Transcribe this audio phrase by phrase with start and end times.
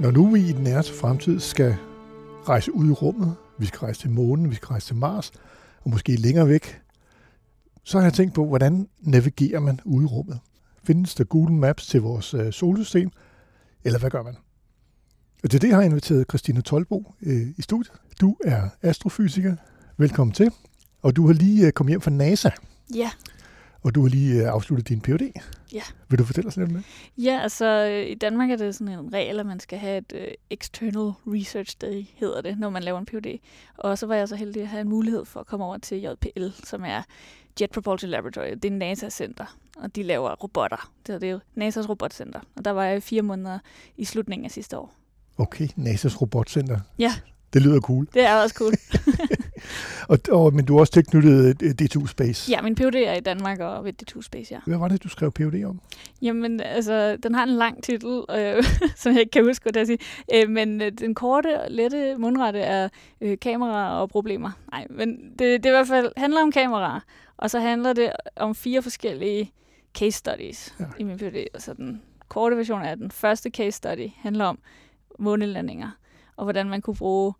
[0.00, 1.76] Når nu vi i den nærmeste fremtid skal
[2.48, 5.32] rejse ud i rummet, vi skal rejse til månen, vi skal rejse til Mars,
[5.84, 6.80] og måske længere væk,
[7.84, 10.38] så har jeg tænkt på, hvordan navigerer man ude i rummet?
[10.84, 13.10] Findes der Google Maps til vores øh, solsystem,
[13.84, 14.36] eller hvad gør man?
[15.44, 17.92] Og til det har jeg inviteret Christine Tolbo øh, i studiet.
[18.20, 19.56] Du er astrofysiker.
[19.96, 20.52] Velkommen til.
[21.02, 22.50] Og du har lige øh, kommet hjem fra NASA,
[22.94, 23.10] Ja,
[23.82, 25.32] og du har lige øh, afsluttet din Ph.D.
[25.72, 25.82] Ja.
[26.08, 26.84] Vil du fortælle os lidt om det?
[27.18, 30.12] ja altså øh, i Danmark er det sådan en regel, at man skal have et
[30.14, 33.38] uh, External Research Day, hedder det, når man laver en PhD.
[33.76, 35.98] Og så var jeg så heldig at have en mulighed for at komme over til
[36.02, 37.02] JPL, som er
[37.60, 38.50] Jet Propulsion Laboratory.
[38.62, 40.92] Det er NASA-center, og de laver robotter.
[41.06, 42.40] Det er jo NASA's robotcenter.
[42.56, 43.58] Og der var jeg i fire måneder
[43.96, 44.94] i slutningen af sidste år.
[45.38, 46.80] Okay, NASA's robotcenter.
[46.98, 47.12] Ja.
[47.52, 48.08] Det lyder cool.
[48.14, 48.72] Det er også cool.
[50.08, 52.50] Og, og, men du er også tilknyttet øh, D2 Space.
[52.50, 54.60] ja, min PhD er i Danmark og ved D2 Space, ja.
[54.66, 55.64] Hvad var det, du skrev Ph.D.
[55.64, 55.80] om?
[56.22, 58.64] Jamen, altså, den har en lang titel, øh,
[59.00, 60.42] som jeg ikke kan huske, hvad det er at sige.
[60.42, 62.88] Øh, men øh, den korte og lette mundrette er
[63.20, 64.50] øh, kameraer og problemer.
[64.72, 67.00] Nej, men det, det i hvert fald handler om kameraer,
[67.36, 69.52] og så handler det om fire forskellige
[69.94, 70.84] case studies ja.
[70.98, 71.46] i min PhD.
[71.58, 74.58] Så den korte version af den første case study handler om
[75.18, 75.90] månelandinger,
[76.36, 77.32] og hvordan man kunne bruge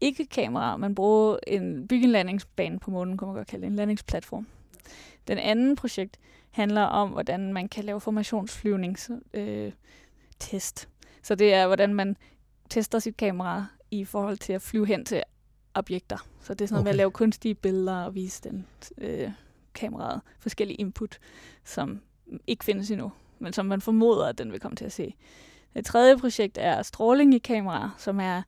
[0.00, 3.70] ikke kameraer, men bruge en, bygge en landingsbane på månen, kunne man godt kalde det,
[3.70, 4.46] en landingsplatform.
[5.28, 6.18] Den anden projekt
[6.50, 9.72] handler om, hvordan man kan lave formationsflyvnings øh.
[11.22, 12.16] Så det er, hvordan man
[12.70, 15.22] tester sit kamera i forhold til at flyve hen til
[15.74, 16.26] objekter.
[16.40, 16.86] Så det er sådan noget okay.
[16.86, 18.66] med at lave kunstige billeder og vise den
[18.98, 19.30] øh,
[19.74, 21.18] kameraet forskellige input,
[21.64, 22.00] som
[22.46, 25.14] ikke findes endnu, men som man formoder, at den vil komme til at se.
[25.74, 28.42] Det tredje projekt er stråling i kameraer, som er,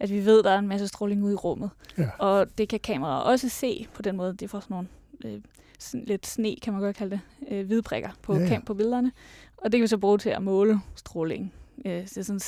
[0.00, 1.70] at vi ved, at der er en masse stråling ude i rummet.
[1.98, 2.08] Ja.
[2.18, 4.34] Og det kan kameraer også se på den måde.
[4.34, 4.88] Det får sådan nogle
[5.24, 5.40] øh,
[5.78, 8.74] sådan lidt sne, kan man godt kalde det, øh, hvide prikker på, Ja, ja, på
[8.74, 9.12] billederne.
[9.56, 11.52] Og det kan vi så bruge til at måle stråling.
[11.84, 12.40] Øh, det er sådan en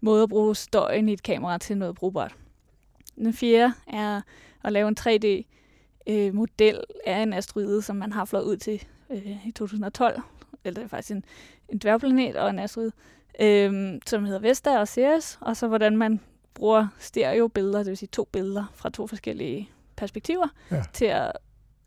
[0.00, 2.34] måde at bruge støjen i et kamera til noget brugbart.
[3.16, 4.20] Den fjerde er
[4.64, 9.50] at lave en 3D-model af en asteroide, som man har flået ud til øh, i
[9.50, 10.20] 2012.
[10.64, 11.24] Eller det er faktisk en,
[11.68, 12.92] en dværgplanet og en asteroide,
[13.40, 15.38] øh, som hedder Vesta og Ceres.
[15.40, 16.20] Og så hvordan man
[16.56, 20.82] bruger stereobilleder, det vil sige to billeder fra to forskellige perspektiver, Ja.
[20.92, 21.32] til at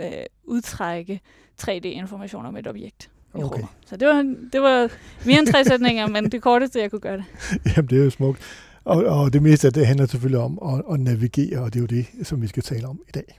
[0.01, 0.07] øh,
[0.43, 1.21] udtrække
[1.61, 3.09] 3D-information om et objekt.
[3.33, 3.43] Okay.
[3.45, 3.67] rummet.
[3.85, 4.89] Så det var, det var
[5.25, 7.25] mere end tre sætninger, men det korteste, jeg kunne gøre det.
[7.75, 8.41] Jamen, det er jo smukt.
[8.83, 11.81] Og, og det meste af det handler selvfølgelig om at, at navigere, og det er
[11.81, 13.37] jo det, som vi skal tale om i dag.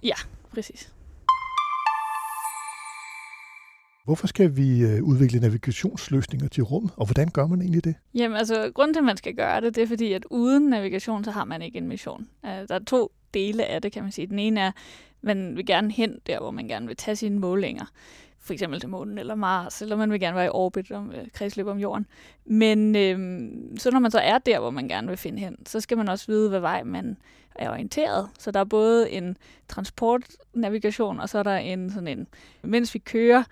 [0.55, 0.93] Præcis.
[4.05, 7.95] Hvorfor skal vi øh, udvikle navigationsløsninger til rummet, og hvordan gør man egentlig det?
[8.15, 11.25] Jamen, altså, grunden til, at man skal gøre det, det er fordi, at uden navigation,
[11.25, 12.29] så har man ikke en mission.
[12.45, 14.27] Øh, der er to dele af det, kan man sige.
[14.27, 14.73] Den ene er,
[15.23, 17.85] man vil gerne hen der, hvor man gerne vil tage sine målinger.
[18.43, 21.27] For eksempel til månen eller Mars, eller man vil gerne være i orbit om øh,
[21.35, 22.07] kredsløb om jorden.
[22.45, 25.81] Men øh, så når man så er der, hvor man gerne vil finde hen, så
[25.81, 27.17] skal man også vide, hvad vej man
[27.55, 28.29] er orienteret.
[28.39, 29.37] Så der er både en
[29.69, 32.27] transportnavigation, og så er der en sådan en,
[32.63, 33.43] mens vi kører,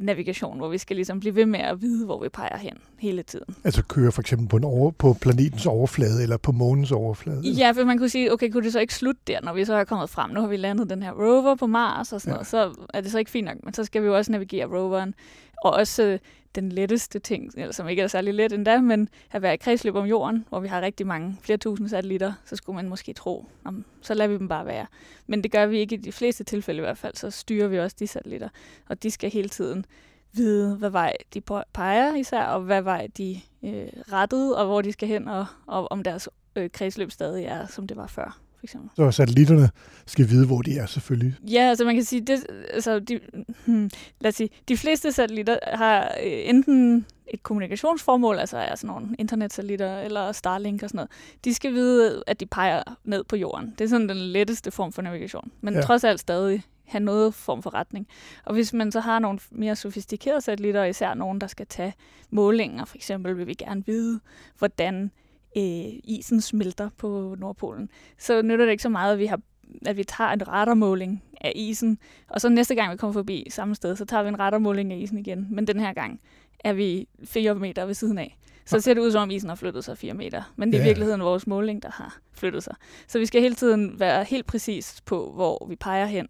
[0.00, 3.22] navigation, hvor vi skal ligesom blive ved med at vide, hvor vi peger hen hele
[3.22, 3.54] tiden.
[3.64, 7.40] Altså køre for eksempel på, en over, på planetens overflade, eller på månens overflade?
[7.48, 9.74] Ja, for man kunne sige, okay, kunne det så ikke slutte der, når vi så
[9.74, 10.30] er kommet frem?
[10.30, 12.34] Nu har vi landet den her rover på Mars og sådan Ja.
[12.34, 14.66] noget, så er det så ikke fint nok, men så skal vi jo også navigere
[14.66, 15.14] roveren.
[15.56, 16.18] Og også øh,
[16.54, 20.04] den letteste ting, som ikke er særlig let endda, men at være i kredsløb om
[20.04, 23.84] jorden, hvor vi har rigtig mange, flere tusind satellitter, så skulle man måske tro, om,
[24.02, 24.86] så lader vi dem bare være.
[25.26, 27.78] Men det gør vi ikke i de fleste tilfælde i hvert fald, så styrer vi
[27.78, 28.48] også de satellitter,
[28.88, 29.86] og de skal hele tiden
[30.32, 31.40] vide, hvad vej de
[31.72, 35.92] peger især, og hvad vej de øh, rettede, og hvor de skal hen, og, og
[35.92, 38.90] om deres øh, kredsløb stadig er, som det var før, for eksempel.
[38.96, 39.70] Så satellitterne
[40.06, 41.34] skal vide, hvor de er selvfølgelig.
[41.50, 43.20] Ja, altså man kan sige, det, altså de,
[43.66, 43.90] hmm,
[44.20, 49.16] lad os sige, de fleste satellitter har øh, enten et kommunikationsformål, altså er sådan nogle
[49.18, 51.10] internetsatellitter eller Starlink og sådan noget.
[51.44, 53.74] De skal vide, at de peger ned på jorden.
[53.78, 55.50] Det er sådan den letteste form for navigation.
[55.60, 55.80] Men Ja.
[55.80, 58.06] trods alt stadig have noget form for retning.
[58.44, 61.94] Og hvis man så har nogle mere sofistikerede satellitter, især nogen, der skal tage
[62.30, 64.20] målinger, for eksempel vil vi gerne vide,
[64.58, 65.10] hvordan
[65.56, 69.40] øh, isen smelter på Nordpolen, så nytter det ikke så meget, at vi har
[69.86, 71.98] at vi tager en radarmåling af isen,
[72.28, 74.96] og så næste gang vi kommer forbi samme sted, så tager vi en radarmåling af
[74.98, 75.46] isen igen.
[75.50, 76.20] Men den her gang
[76.64, 78.38] er vi 4 meter ved siden af.
[78.66, 80.52] Så ser det ud som om isen har flyttet sig 4 meter.
[80.56, 80.88] Men det er i Ja.
[80.88, 82.74] virkeligheden vores måling, der har flyttet sig.
[83.06, 86.26] Så vi skal hele tiden være helt præcis på, hvor vi peger hen.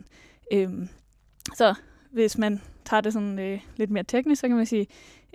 [0.53, 0.89] Øhm,
[1.55, 1.75] så
[2.11, 4.87] hvis man tager det sådan øh, lidt mere teknisk, så kan man sige,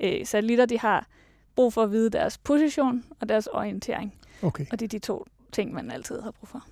[0.04, 1.08] øh, satellitter de har
[1.56, 4.14] brug for at vide deres position og deres orientering.
[4.42, 4.66] Okay.
[4.72, 6.66] Og det er de to ting, man altid har brug for.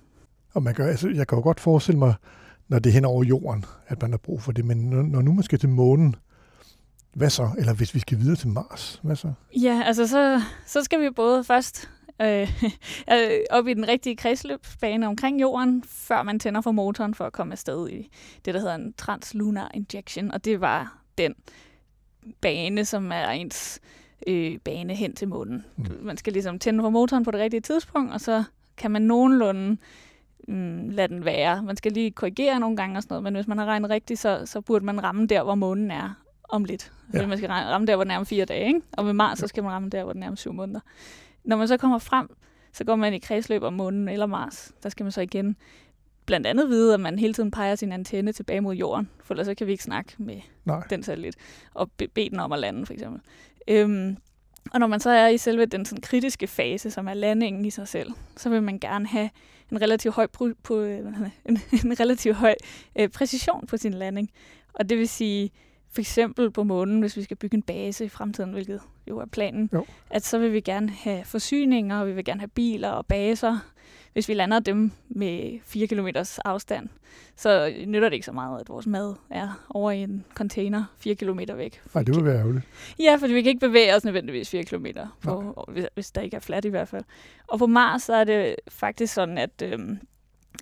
[0.54, 2.14] Og man gør, altså, jeg kan jo godt forestille mig,
[2.68, 4.64] når det er hen over jorden, at man har brug for det.
[4.64, 6.16] Men når, når nu man skal til månen,
[7.14, 7.50] hvad så?
[7.58, 9.32] Eller hvis vi skal videre til Mars, hvad så?
[9.56, 11.90] Ja, altså så, så skal vi både først
[12.22, 12.62] øh,
[13.12, 17.32] øh, op i den rigtige kredsløbsbane omkring jorden, før man tænder for motoren for at
[17.32, 18.10] komme afsted i
[18.44, 20.30] det, der hedder en translunar injection.
[20.30, 21.34] Og det var den
[22.40, 23.80] bane, som er ens
[24.26, 25.64] øh, bane hen til månen.
[25.76, 25.84] Mm.
[26.02, 28.44] Man skal ligesom tænde for motoren på det rigtige tidspunkt, og så
[28.76, 29.76] kan man nogenlunde
[30.48, 31.62] mm, lade den være.
[31.62, 34.20] Man skal lige korrigere nogle gange og sådan noget, men hvis man har regnet rigtigt,
[34.20, 36.92] så, så burde man ramme der, hvor månen er om lidt.
[37.14, 37.26] Ja.
[37.26, 38.80] Man skal ramme der, hvor den er om fire dage, ikke?
[38.92, 40.80] og med Mars, så skal man ramme der, hvor den er om syv måneder.
[41.44, 42.28] Når man så kommer frem,
[42.72, 44.72] så går man i kredsløb om månen eller Mars.
[44.82, 45.56] Der skal man så igen
[46.26, 49.46] blandt andet vide, at man hele tiden peger sin antenne tilbage mod jorden, for ellers
[49.46, 50.86] så kan vi ikke snakke med Nej.
[50.90, 51.36] den satellit,
[51.74, 53.20] og be- bede den om at lande, for eksempel.
[53.68, 54.16] Øhm,
[54.72, 57.70] og når man så er i selve den sådan, kritiske fase, som er landingen i
[57.70, 59.30] sig selv, så vil man gerne have
[59.72, 60.98] en relativt høj, pru- på, øh,
[61.48, 62.54] en, en relativt høj
[62.98, 64.30] øh, præcision på sin landing.
[64.72, 65.50] Og det vil sige,
[65.92, 69.26] for eksempel på månen, hvis vi skal bygge en base i fremtiden, hvilket jo er
[69.26, 69.86] planen, Jo.
[70.10, 73.58] at så vil vi gerne have forsyninger, og vi vil gerne have biler og baser.
[74.12, 76.08] Hvis vi lander dem med 4 km
[76.44, 76.88] afstand,
[77.36, 81.14] så nytter det ikke så meget, at vores mad er over i en container 4
[81.14, 81.80] km væk.
[81.94, 82.64] Nej, det vil være ærgerligt.
[82.98, 84.86] Ja, fordi vi kan ikke bevæge os nødvendigvis 4 km,
[85.22, 87.04] på, hvis, hvis der ikke er fladt i hvert fald.
[87.46, 89.98] Og på Mars så er det faktisk sådan, at, øhm,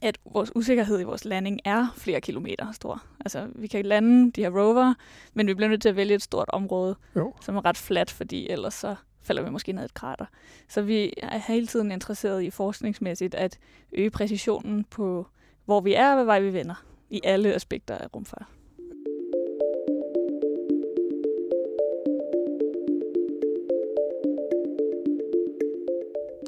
[0.02, 3.02] at vores usikkerhed i vores landing er flere kilometer stor.
[3.20, 4.94] Altså, vi kan lande de her rover,
[5.34, 7.34] men vi bliver nødt til at vælge et stort område, Jo.
[7.40, 8.94] som er ret fladt, fordi ellers så
[9.26, 10.26] falder vi måske ned i et krater.
[10.68, 13.58] Så vi er hele tiden interesseret i forskningsmæssigt at
[13.92, 15.26] øge præcisionen på,
[15.64, 18.46] hvor vi er og hvad vej vi vender i alle aspekter af rumfart.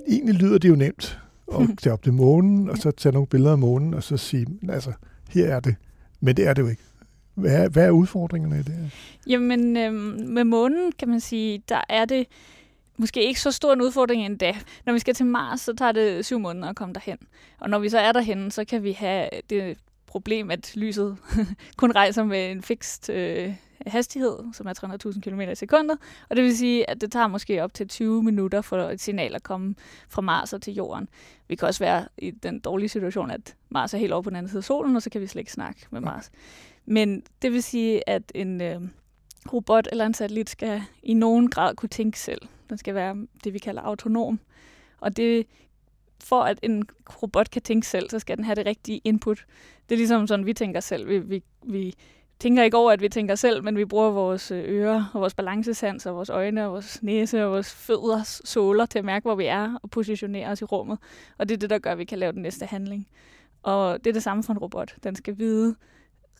[0.08, 1.18] Egentlig lyder det jo nemt
[1.52, 4.46] at tage op til månen, og så tage nogle billeder af månen, og så sige,
[4.68, 4.92] altså,
[5.30, 5.76] her er det.
[6.20, 6.82] Men det er det jo ikke.
[7.34, 8.88] Hvad er, hvad er udfordringerne i det her?
[9.26, 9.94] Jamen, øhm,
[10.28, 12.26] med månen kan man sige, der er det
[12.98, 14.56] måske ikke så stor en udfordring endda.
[14.86, 17.18] Når vi skal til Mars, så tager det syv måneder at komme derhen.
[17.60, 21.16] Og når vi så er derhen, så kan vi have det problem, at lyset
[21.76, 23.54] kun rejser med en fikst øh,
[23.86, 25.98] hastighed, som er 300.000 km i sekundet.
[26.28, 29.34] Og det vil sige, at det tager måske op til 20 minutter for et signal
[29.34, 29.74] at komme
[30.08, 31.08] fra Mars og til Jorden.
[31.48, 34.36] Vi kan også være i den dårlige situation, at Mars er helt over på den
[34.36, 36.30] anden side af solen, og så kan vi slet ikke snakke med Mars.
[36.86, 38.80] Men det vil sige, at en øh,
[39.52, 42.40] robot eller en satellit skal i nogen grad kunne tænke selv.
[42.68, 44.40] Den skal være det, vi kalder autonom.
[45.00, 45.46] Og det,
[46.20, 46.88] for at en
[47.22, 49.46] robot kan tænke selv, så skal den have det rigtige input.
[49.88, 51.08] Det er ligesom sådan, vi tænker selv.
[51.08, 51.94] Vi, vi, vi
[52.38, 55.34] tænker ikke over, at vi tænker selv, men vi bruger vores øh, ører og vores
[55.34, 59.34] balancesans og vores øjne og vores næse og vores fødder, såler til at mærke, hvor
[59.34, 60.98] vi er og positionere os i rummet.
[61.38, 63.08] Og det er det, der gør, at vi kan lave den næste handling.
[63.62, 64.94] Og det er det samme for en robot.
[65.04, 65.76] Den skal vide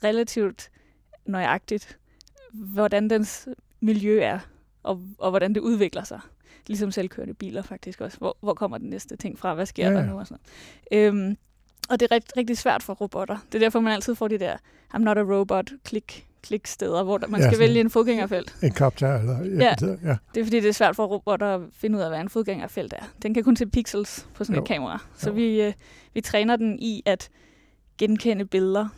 [0.05, 0.71] relativt
[1.26, 1.99] nøjagtigt,
[2.52, 3.49] hvordan dens
[3.81, 4.38] miljø er,
[4.88, 6.21] og, og hvordan det udvikler sig.
[6.66, 8.18] Ligesom selvkørende biler faktisk også.
[8.18, 9.54] Hvor, hvor kommer den næste ting fra?
[9.54, 10.18] Hvad sker Ja, der nu?
[10.18, 10.40] Og, sådan.
[10.92, 11.07] noget.
[11.07, 11.37] Øhm,
[11.90, 13.37] og det er rigt, rigtig svært for robotter.
[13.52, 14.57] Det er derfor, man altid får de der
[14.95, 18.57] I'm not a robot klik klik steder, hvor der, man Ja, skal vælge en fodgængerfelt.
[18.62, 19.38] En kapter, eller...
[19.45, 19.75] Ja.
[20.04, 20.16] ja.
[20.35, 22.92] Det er fordi, det er svært for robotter at finde ud af, hvad en fodgængerfelt
[22.92, 23.02] er.
[23.23, 24.62] Den kan kun se pixels på sådan Jo.
[24.62, 24.99] et kamera.
[25.16, 25.35] Så Jo.
[25.35, 25.73] vi, øh,
[26.14, 27.28] vi træner den i at
[27.99, 28.88] genkende billeder.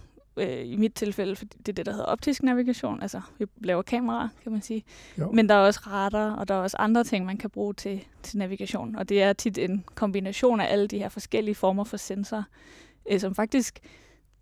[0.40, 3.02] Øh, I mit tilfælde, fordi det er det, der hedder optisk navigation.
[3.02, 4.85] Altså, vi laver kameraer, kan man sige.
[5.18, 5.30] Jo.
[5.32, 8.04] Men der er også radar, og der er også andre ting, man kan bruge til,
[8.23, 8.97] til navigation.
[8.97, 12.42] Og det er tit en kombination af alle de her forskellige former for sensorer,
[13.11, 13.78] øh, som faktisk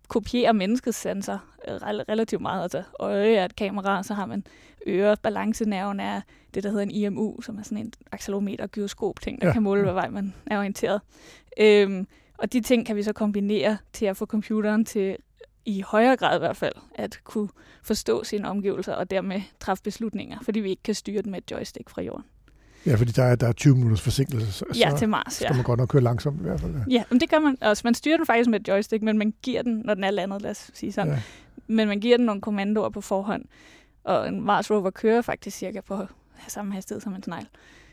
[0.07, 2.63] kopierer menneskets sensor øh, rel- relativt meget.
[2.63, 4.43] Altså øje er et kamera, så har man
[4.87, 6.21] ører, balancenerven er
[6.53, 9.53] det, der hedder en IMU, som er sådan en accelerometer gyroskop ting, der Ja.
[9.53, 11.01] kan måle, hvad vej man er orienteret.
[11.59, 15.17] Øhm, og de ting kan vi så kombinere til at få computeren til
[15.69, 17.49] i højere grad i hvert fald, at kunne
[17.83, 21.51] forstå sine omgivelser og dermed træffe beslutninger, fordi vi ikke kan styre den med et
[21.51, 22.25] joystick fra jorden.
[22.85, 25.53] ja, fordi der er, der er 20 minutters forsinkelse, så, Ja, til Mars, skal ja.
[25.55, 26.73] man godt nok køre langsomt i hvert fald.
[26.75, 26.81] Ja.
[26.89, 27.81] Ja, men det gør man også.
[27.85, 30.41] Man styrer den faktisk med et joystick, men man giver den, når den er landet,
[30.41, 31.13] lad os sige sådan.
[31.13, 31.21] Ja.
[31.67, 33.45] Men man giver den nogle kommandoer på forhånd.
[34.03, 36.05] Og en Mars rover kører faktisk cirka på
[36.47, 37.47] samme hastighed som en snegl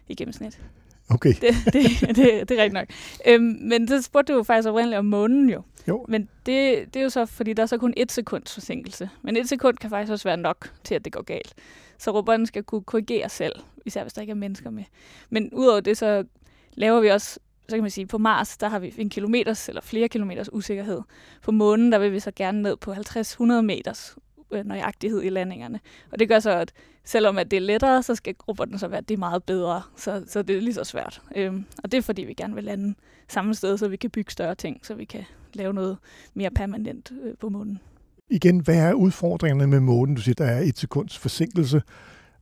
[0.09, 0.61] i gennemsnit.
[1.10, 1.32] Okay.
[1.40, 2.88] Det, det, det, det er rigtigt nok.
[3.26, 5.62] Øhm, men så spurgte du jo faktisk oprindeligt om månen jo.
[5.88, 6.04] Jo.
[6.08, 9.10] Men det, det er jo så, fordi der er så kun et sekunds forsinkelse.
[9.22, 11.54] Men et sekund kan faktisk også være nok til, at det går galt.
[11.98, 13.52] Så robotten skal kunne korrigere selv,
[13.84, 14.84] især hvis der ikke er mennesker med.
[15.30, 16.25] Men udover det, så
[16.72, 19.80] laver vi også, så kan man sige, på Mars, der har vi en kilometers eller
[19.80, 21.00] flere kilometers usikkerhed.
[21.42, 24.16] På månen, der vil vi så gerne ned på 50-100 meters
[24.50, 25.80] Øh, nøjagtighed i landingerne.
[26.12, 26.72] Og det gør så, at
[27.04, 29.82] selvom at det er lettere, så skal robotten så være det er meget bedre.
[29.96, 31.22] Så, så det er lige så svært.
[31.36, 32.94] Øhm, og det er fordi, vi gerne vil lande
[33.28, 35.98] samme sted, så vi kan bygge større ting, så vi kan lave noget
[36.34, 37.78] mere permanent øh, på månen.
[38.30, 40.14] Igen, hvad er udfordringerne med månen?
[40.14, 41.82] Du siger, der er et sekunds forsinkelse,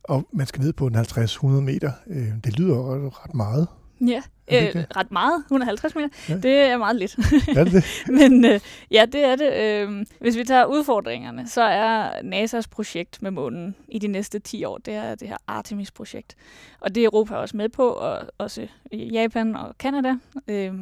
[0.02, 1.92] og man skal ned på en 50-100 meter.
[2.06, 2.76] Øh, det lyder
[3.24, 3.68] ret meget.
[4.00, 4.96] Ja, det øh, det?
[4.96, 5.44] ret meget.
[5.46, 6.08] 150 meter.
[6.28, 6.36] Ja.
[6.36, 7.16] Det er meget lidt.
[7.56, 7.84] Er det det?
[8.20, 8.60] Men øh,
[8.90, 9.52] ja, det er det.
[9.52, 14.64] Øh, hvis vi tager udfordringerne, så er NASA's projekt med månen i de næste 10
[14.64, 16.36] år, det er det her Artemis-projekt.
[16.80, 20.14] Og det er Europa også med på, og også Japan og Kanada.
[20.48, 20.74] Øh,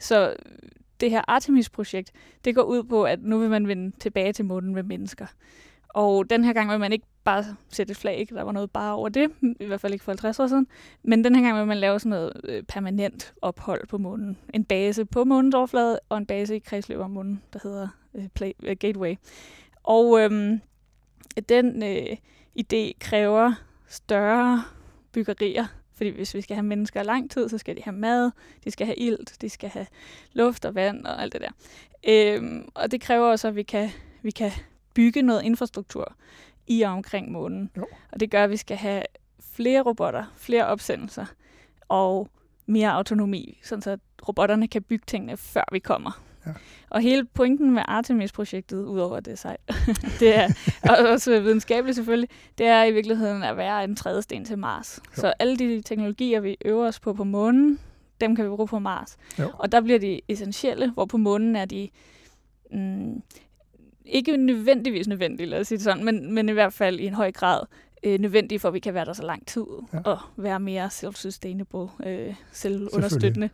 [0.00, 0.34] så
[1.00, 2.12] det her Artemis-projekt,
[2.44, 5.26] det går ud på, at nu vil man vende tilbage til månen med mennesker.
[5.94, 8.34] Og den her gang vil man ikke bare sætte et flag, ikke?
[8.34, 9.30] der var noget bare over det,
[9.60, 10.66] i hvert fald ikke for 50 år siden,
[11.02, 14.38] men den her gang vil man lave sådan noget øh, permanent ophold på månen.
[14.54, 18.28] En base på månens overflade, og en base i kredsløb om månen, der hedder øh,
[18.34, 19.14] Play, øh, Gateway.
[19.82, 20.60] Og øhm,
[21.48, 22.16] den øh,
[22.60, 23.52] idé kræver
[23.88, 24.62] større
[25.12, 28.30] byggerier, fordi hvis vi skal have mennesker lang tid, så skal de have mad,
[28.64, 29.86] de skal have ilt, de skal have
[30.32, 31.50] luft og vand og alt det der.
[32.08, 33.90] Øhm, og det kræver også, at vi kan,
[34.22, 34.52] vi kan
[34.94, 36.14] bygge noget infrastruktur
[36.66, 37.70] i og omkring månen.
[37.76, 37.86] Jo.
[38.12, 39.02] Og det gør, at vi skal have
[39.52, 41.26] flere robotter, flere opsendelser
[41.88, 42.28] og
[42.66, 46.22] mere autonomi, sådan så robotterne kan bygge tingene, før vi kommer.
[46.46, 46.52] Ja.
[46.90, 49.60] Og hele pointen med Artemis-projektet, udover det sejt,
[50.20, 50.48] det er
[50.82, 55.00] og også videnskabeligt selvfølgelig, det er i virkeligheden at være en tredje sten til Mars.
[55.16, 55.20] Jo.
[55.20, 57.78] Så alle de teknologier, vi øver os på på månen,
[58.20, 59.16] dem kan vi bruge på Mars.
[59.38, 59.50] Jo.
[59.58, 61.88] Og der bliver de essentielle, hvor på månen er de
[62.70, 63.22] mm,
[64.04, 67.14] ikke nødvendigvis nødvendige, lad os sige det sådan, men, men i hvert fald i en
[67.14, 67.60] høj grad
[68.02, 69.98] øh, nødvendige for, at vi kan være der så lang tid Ja.
[70.04, 73.50] og være mere self-sustainable, øh, selvunderstøttende.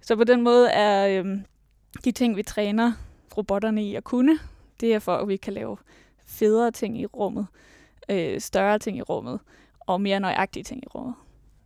[0.00, 1.38] Så på den måde er øh,
[2.04, 2.92] de ting, vi træner
[3.36, 4.38] robotterne i at kunne,
[4.80, 5.76] det er for, at vi kan lave
[6.26, 7.46] federe ting i rummet,
[8.10, 9.40] øh, større ting i rummet
[9.80, 11.14] og mere nøjagtige ting i rummet.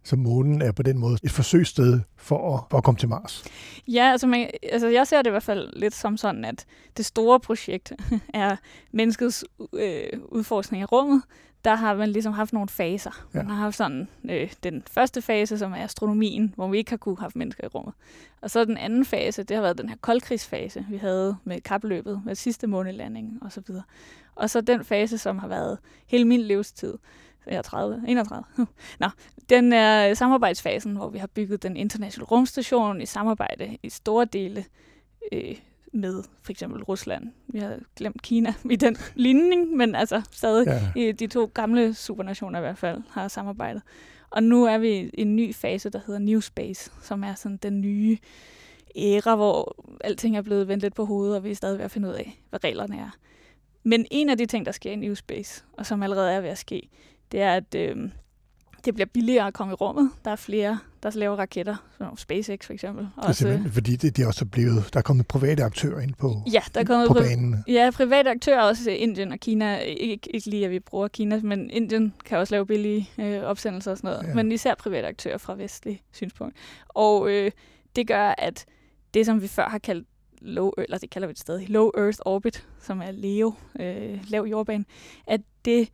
[0.05, 3.45] Så månen er på den måde et forsøgssted for at, for at komme til Mars.
[3.89, 6.67] Ja, altså, man, altså jeg ser det i hvert fald lidt som sådan, at
[6.97, 7.93] det store projekt
[8.35, 8.57] er
[8.93, 11.23] menneskets øh, udforskning af rummet.
[11.65, 13.27] Der har man ligesom haft nogle faser.
[13.35, 13.39] Ja.
[13.39, 16.97] Man har haft sådan øh, den første fase, som er astronomien, hvor vi ikke har
[16.97, 17.95] kunne have mennesker i rummet.
[18.41, 22.23] Og så den anden fase, det har været den her koldkrigsfase, vi havde med kapløbet,
[22.25, 23.83] med sidste månelanding og så videre.
[24.35, 26.95] Og så den fase, som har været hele min livstid,
[27.45, 28.45] så jeg er 30, 31.
[29.01, 29.09] Nå,
[29.49, 34.65] den er samarbejdsfasen, hvor vi har bygget den internationale rumstation i samarbejde i store dele
[35.33, 35.57] øh,
[35.93, 37.33] med for eksempel Rusland.
[37.49, 41.13] Vi har glemt Kina i den ligning, men altså stadig Ja.
[41.13, 43.83] de to gamle supernationer i hvert fald har samarbejdet.
[44.31, 47.57] Og nu er vi i en ny fase, der hedder New Space, som er sådan
[47.57, 48.19] den nye
[48.97, 51.91] æra, hvor alting er blevet vendt lidt på hovedet, og vi er stadig ved at
[51.91, 53.11] finde ud af, hvad reglerne er.
[53.85, 56.49] Men en af de ting, der sker i New Space, og som allerede er ved
[56.51, 56.89] at ske,
[57.33, 57.97] det er, at øh,
[58.85, 60.11] det bliver billigere at komme i rummet.
[60.25, 63.09] Der er flere, der laver raketter, som SpaceX for eksempel.
[63.29, 66.43] Det er fordi det, det er også blevet, der er kommet private aktører ind på,
[66.53, 67.65] ja, der er kommet på pri- banen.
[67.69, 69.79] Ja, private aktører, også Indien og Kina.
[69.79, 73.91] Ikke, ikke lige, at vi bruger Kina, men Indien kan også lave billige øh, opsendelser
[73.91, 74.29] og sådan noget.
[74.29, 74.35] Ja.
[74.35, 76.57] Men især private aktører fra vestlig synspunkt.
[76.89, 77.51] Og øh,
[77.97, 78.65] det gør, at
[79.15, 80.09] det, som vi før har kaldt
[80.41, 84.43] low, eller det kalder vi det stadig, low Earth orbit, som er LEO, øh, lav
[84.45, 84.85] jordbane,
[85.27, 85.89] at det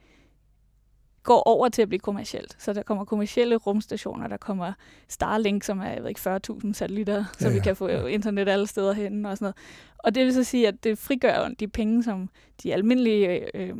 [1.28, 2.56] går over til at blive kommercielt.
[2.58, 4.72] Så der kommer kommercielle rumstationer, der kommer
[5.08, 8.66] Starlink, som er jeg ved ikke, 40.000 satellitter, så Ja, vi kan få internet alle
[8.66, 9.56] steder hen og sådan noget.
[9.98, 12.28] Og det vil så sige, at det frigør de penge, som
[12.62, 13.74] de almindelige øh,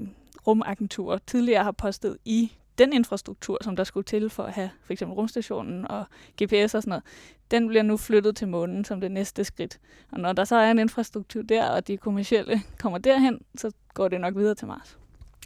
[0.46, 4.92] rumagenturer tidligere har postet i den infrastruktur, som der skulle til for at have for
[4.92, 6.04] eksempel rumstationen og
[6.42, 7.04] GPS og sådan noget,
[7.50, 9.78] den bliver nu flyttet til månen som det næste skridt.
[10.12, 14.08] Og når der så er en infrastruktur der, og de kommercielle kommer derhen, så går
[14.08, 14.98] det nok videre til Mars.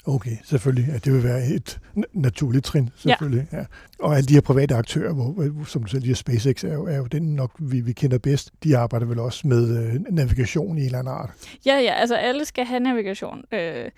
[0.06, 0.86] Okay, selvfølgelig.
[0.88, 1.80] Ja, det vil være et
[2.12, 3.46] naturligt trin, selvfølgelig.
[3.52, 3.58] Ja.
[3.58, 3.64] Ja.
[3.98, 6.96] Og alle de her private aktører, hvor, som du selv siger, SpaceX er jo, er
[6.96, 8.50] jo den nok, vi, vi kender bedst.
[8.64, 11.30] De arbejder vel også med øh, navigation i en eller anden art.
[11.66, 13.44] Ja, ja, altså alle skal have navigation.
[13.52, 13.90] Øh,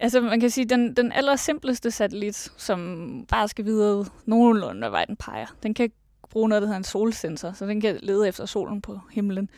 [0.00, 4.90] altså man kan sige, den, den aller simpleste satellit, som bare skal vide nogenlunde, hvad
[4.90, 5.90] vej den peger, den kan
[6.30, 9.48] bruge noget, der hedder en solsensor, så den kan lede efter solen på himlen.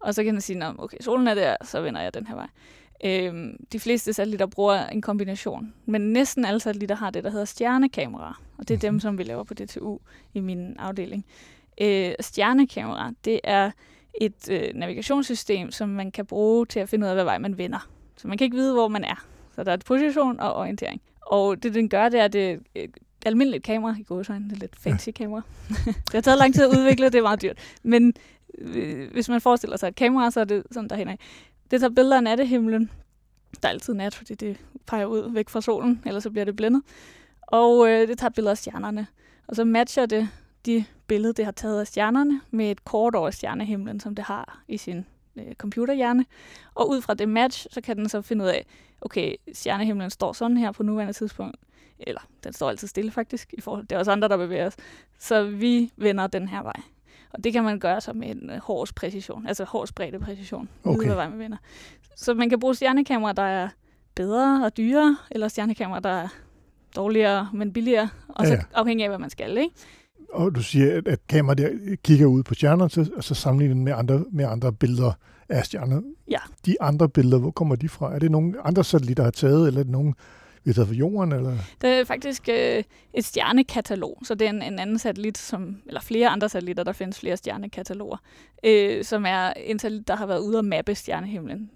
[0.00, 2.34] Og så kan den sige, "Nå, okay, solen er der, så vender jeg den her
[2.34, 2.46] vej.
[3.04, 7.44] Øhm, de fleste satellitter bruger en kombination, men næsten alle satellitter har det, der hedder
[7.44, 9.00] stjernekameraer, og det er dem, Mhm.
[9.00, 9.98] som vi laver på DTU
[10.34, 11.24] i min afdeling.
[11.80, 13.70] Øh, stjernekamera, det er
[14.20, 17.58] et øh, navigationssystem, som man kan bruge til at finde ud af, hvad vej man
[17.58, 17.88] vender.
[18.16, 19.26] Så man kan ikke vide, hvor man er.
[19.54, 21.00] Så der er position og orientering.
[21.20, 22.90] Og det, den gør, det er, at det er et
[23.26, 24.44] almindeligt kamera i gåsøjne.
[24.44, 25.12] Det er lidt fancy ja.
[25.12, 25.42] kamera.
[26.06, 27.58] det har taget lang tid at udvikle, det er meget dyrt.
[27.82, 28.14] Men
[28.58, 31.18] øh, hvis man forestiller sig et kamera, så er det sådan derhen af.
[31.70, 32.90] Det tager billeder af nattehimlen.
[33.62, 34.56] Der er altid nat, fordi det
[34.86, 36.82] peger ud væk fra solen, ellers så bliver det blændet.
[37.42, 39.06] Og øh, det tager billeder af stjernerne.
[39.46, 40.28] Og så matcher det
[40.66, 44.62] de billeder, det har taget af stjernerne, med et kort over stjernehimlen, som det har
[44.68, 45.06] i sin
[45.36, 46.24] øh, computerhjerne.
[46.74, 48.66] Og ud fra det match, så kan den så finde ud af,
[49.00, 51.56] okay, stjernehimlen står sådan her på nuværende tidspunkt.
[51.98, 54.76] Eller, den står altid stille faktisk, i forhold, det er også andre, der bevæger os.
[55.18, 56.80] Så vi vender den her vej.
[57.36, 60.68] Og det kan man gøre så med en øh, hårds præcision, altså hårds bredde præcision,
[60.84, 61.04] okay.
[61.04, 61.56] Vide, hvad man vender.
[62.16, 63.68] Så man kan bruge stjernekamera, der er
[64.14, 66.28] bedre og dyrere, eller stjernekamera, der er
[66.96, 68.60] dårligere, men billigere, og ja, ja.
[68.60, 69.74] så afhængig af, hvad man skal, ikke?
[70.32, 73.84] Og du siger, at, at kameraet der kigger ud på stjernerne, og så sammenligner den
[73.84, 75.12] med andre, med andre billeder
[75.48, 76.02] af stjerner.
[76.30, 76.38] Ja.
[76.66, 78.14] De andre billeder, hvor kommer de fra?
[78.14, 80.14] Er det nogle andre satellitter, der har taget, eller er det nogle,
[80.66, 81.32] vi har taget jorden?
[81.32, 81.56] Eller?
[81.80, 82.82] Det er faktisk øh,
[83.14, 86.92] et stjernekatalog, så det er en, en anden satellit, som, eller flere andre satellitter, der
[86.92, 88.16] findes flere stjernekataloger,
[88.64, 91.70] øh, som er en satellit, der har været ude og mappe stjernehimlen.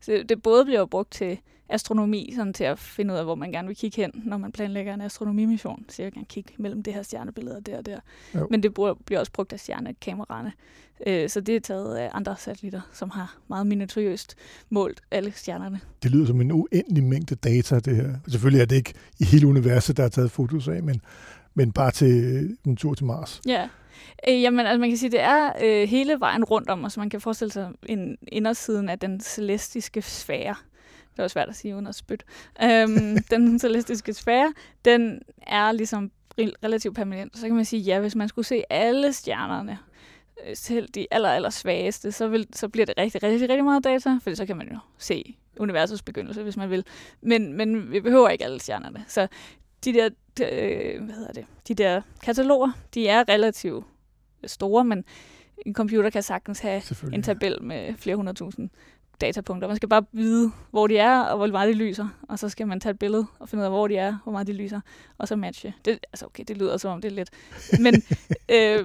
[0.00, 1.38] Så det både bliver brugt til
[1.68, 4.52] astronomi, sådan til at finde ud af, hvor man gerne vil kigge hen, når man
[4.52, 5.84] planlægger en astronomimission.
[5.88, 7.98] Så jeg gerne kigge mellem det her stjernebillede der og der.
[8.34, 8.46] Jo.
[8.50, 10.52] Men det bliver også brugt af stjernekameraerne.
[11.06, 14.36] Øh, så det er taget af andre satellitter, som har meget minutiøst
[14.70, 15.80] målt alle stjernerne.
[16.02, 18.14] Det lyder som en uendelig mængde data, det her.
[18.28, 21.00] Selvfølgelig er det ikke i hele universet, der er taget fotos af, men,
[21.54, 23.40] men bare til en tur til Mars.
[23.46, 23.68] Ja,
[24.28, 26.96] Øh, jamen, altså man kan sige, det er øh, hele vejen rundt om os.
[26.96, 30.54] Man kan forestille sig en indersiden af den celestiske sfære.
[31.14, 32.24] Det er også svært at sige uden at spytte.
[32.62, 34.54] Øhm, den celestiske sfære,
[34.84, 37.38] den er ligesom relativt permanent.
[37.38, 39.78] Så kan man sige, ja, hvis man skulle se alle stjernerne,
[40.46, 43.84] øh, selv de aller, aller svageste, så, vil, så bliver det rigtig, rigtig, rigtig meget
[43.84, 46.84] data, for så kan man jo se universets begyndelse, hvis man vil.
[47.20, 49.04] Men, men vi behøver ikke alle stjernerne.
[49.08, 49.26] Så
[49.84, 53.84] de der, de, øh, hvad hedder det, de der kataloger, de er relativt
[54.46, 55.04] store, men
[55.66, 58.70] en computer kan sagtens have en tabel med flere hundredtusind
[59.20, 59.68] datapunkter.
[59.68, 62.08] Man skal bare vide, hvor de er, og hvor meget de lyser.
[62.28, 64.32] Og så skal man tage et billede og finde ud af, hvor de er, hvor
[64.32, 64.80] meget de lyser,
[65.18, 65.74] og så matche.
[65.84, 67.30] Det, altså okay, det lyder som om det er lidt.
[67.80, 67.94] Men
[68.48, 68.84] øh,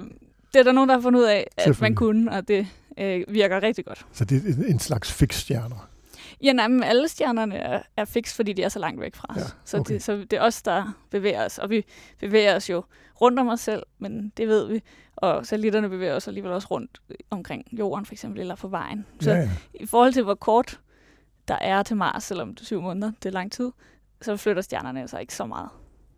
[0.54, 3.24] det er der nogen, der har fundet ud af, at man kunne, og det øh,
[3.28, 4.06] virker rigtig godt.
[4.14, 5.89] Så det er en slags fixstjerner?
[6.44, 9.28] Ja, nej, men alle stjernerne er, er fix, fordi de er så langt væk fra
[9.30, 9.38] os.
[9.38, 9.54] Ja, okay.
[9.66, 11.58] så, det, så det er os, der bevæger os.
[11.58, 11.86] Og vi
[12.20, 12.84] bevæger os jo
[13.22, 14.82] rundt om os selv, men det ved vi.
[15.16, 19.06] Og satellitterne bevæger os alligevel også rundt omkring jorden, for eksempel, eller på vejen.
[19.20, 19.50] Så ja, ja.
[19.74, 20.80] i forhold til, hvor kort
[21.48, 23.72] der er til Mars, selvom det er syv måneder, det er lang tid,
[24.22, 25.70] så flytter stjernerne altså ikke så meget.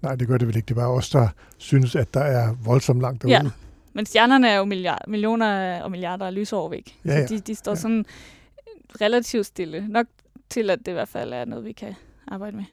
[0.01, 0.65] Nej, det gør det vel ikke.
[0.65, 3.33] Det er bare os, der synes, at der er voldsomt langt derude.
[3.33, 3.49] Ja,
[3.93, 6.99] men stjernerne er jo milliard, millioner og milliarder af lysår væk.
[7.05, 7.27] Ja, ja.
[7.27, 7.75] Så de, de står ja.
[7.75, 8.05] sådan
[9.01, 9.87] relativt stille.
[9.87, 10.07] Nok
[10.49, 11.93] til, at det i hvert fald er noget, vi kan
[12.27, 12.65] arbejde med.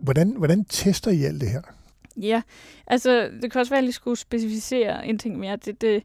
[0.00, 1.62] Hvordan, hvordan tester I alt det her?
[2.16, 2.42] Ja,
[2.86, 5.56] altså det kan også være, at jeg lige skulle specificere en ting mere.
[5.56, 6.02] Det, det,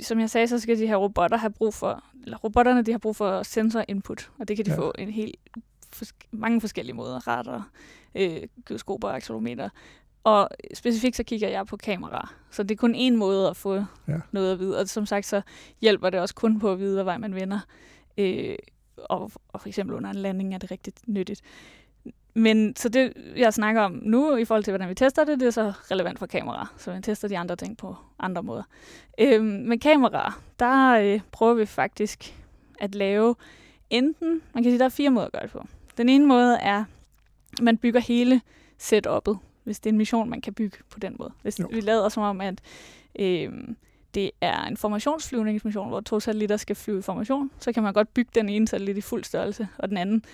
[0.00, 2.98] som jeg sagde, så skal de her robotter have brug for, eller robotterne de har
[2.98, 4.78] brug for sensor input, og det kan de ja.
[4.78, 5.36] få en helt
[6.30, 7.68] mange forskellige måder, radar,
[8.14, 9.68] øh, gyroskoper og accelerometer.
[10.24, 13.74] Og specifikt så kigger jeg på kamera, så det er kun én måde at få
[14.08, 14.16] ja.
[14.32, 14.80] noget at vide.
[14.80, 15.42] Og som sagt, så
[15.80, 17.60] hjælper det også kun på at vide, hvad vej man vender.
[18.18, 18.56] Øh,
[18.96, 21.42] og, og for eksempel under en landing er det rigtig nyttigt.
[22.34, 25.46] Men så det, jeg snakker om nu, i forhold til, hvordan vi tester det, det
[25.46, 26.68] er så relevant for kamera.
[26.76, 28.62] Så vi tester de andre ting på andre måder.
[29.20, 32.34] Øhm, med kamera, der øh, prøver vi faktisk
[32.80, 33.34] at lave
[33.90, 35.66] enten, man kan sige, der er fire måder at gøre det på.
[35.96, 36.84] Den ene måde er,
[37.60, 38.40] man bygger hele
[38.82, 41.32] setup'et, hvis det er en mission, man kan bygge på den måde.
[41.42, 41.68] Hvis jo.
[41.72, 42.60] vi lader som om, at
[43.18, 43.52] øh,
[44.14, 48.14] det er en formationsflyvningsmission, hvor to satellitter skal flyve i formation, så kan man godt
[48.14, 50.24] bygge den ene satellit i fuld størrelse, og den anden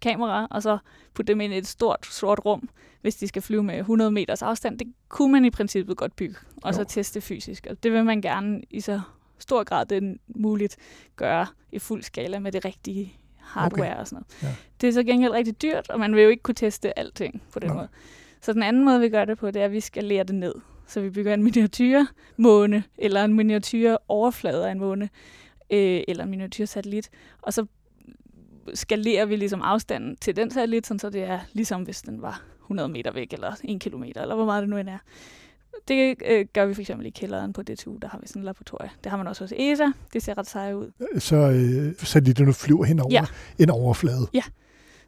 [0.00, 0.78] kamera, og så
[1.14, 2.68] putte dem ind i et stort, sort rum,
[3.00, 4.78] hvis de skal flyve med 100 meters afstand.
[4.78, 6.76] Det kunne man i princippet godt bygge, og jo.
[6.76, 7.66] så teste fysisk.
[7.70, 9.00] Og det vil man gerne i så
[9.38, 10.76] stor grad det er muligt
[11.16, 13.19] gøre i fuld skala med det rigtige
[13.50, 14.00] hardware okay.
[14.00, 14.42] og sådan noget.
[14.42, 14.56] Ja.
[14.80, 17.58] Det er så gengæld rigtig dyrt, og man vil jo ikke kunne teste alting på
[17.58, 17.74] den Nå.
[17.74, 17.88] måde.
[18.40, 20.34] Så den anden måde, vi gør det på, det er, at vi skal lære det
[20.34, 20.54] ned.
[20.86, 22.04] Så vi bygger en miniatyr
[22.36, 25.08] måne, eller en miniatyr overflade af en måne,
[25.70, 27.10] øh, eller en miniatyr satellit,
[27.42, 27.66] og så
[28.74, 32.42] skalerer vi ligesom afstanden til den satellit, sådan så det er ligesom hvis den var
[32.62, 34.98] 100 meter væk, eller 1 kilometer, eller hvor meget det nu end er.
[35.88, 38.46] Det øh, gør vi for eksempel i kælderen på DTU, der har vi sådan et
[38.46, 38.90] laboratorie.
[39.04, 39.86] Det har man også hos ESA.
[40.12, 40.90] Det ser ret sejt ud.
[41.20, 43.24] Så øh, satellitterne flyver hen over Ja.
[43.58, 44.26] en overflade.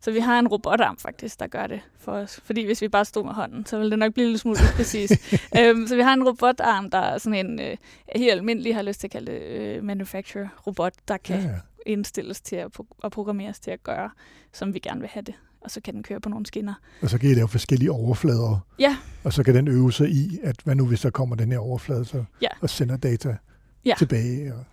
[0.01, 2.41] Så vi har en robotarm faktisk, der gør det for os.
[2.45, 5.11] Fordi hvis vi bare stod med hånden, så ville det nok blive lille smule upræcis.
[5.59, 7.77] øhm, så vi har en robotarm, der er sådan en øh,
[8.17, 11.49] helt almindelig, har lyst til at kalde det, øh, manufacturer-robot, der kan Ja, ja.
[11.51, 11.57] ja.
[11.87, 14.11] indstilles til at, pro- og programmeres til at gøre,
[14.53, 15.35] som vi gerne vil have det.
[15.65, 16.75] Og så kan den køre på nogle skinner.
[17.03, 18.67] Og så kan I lave forskellige overflader.
[18.79, 18.97] Ja.
[19.25, 21.59] Og så kan den øve sig i, at hvad nu hvis der kommer den her
[21.59, 22.49] overflade, så Ja.
[22.61, 23.37] og sender data
[23.85, 23.95] Ja.
[23.99, 24.55] tilbage.
[24.55, 24.65] Og,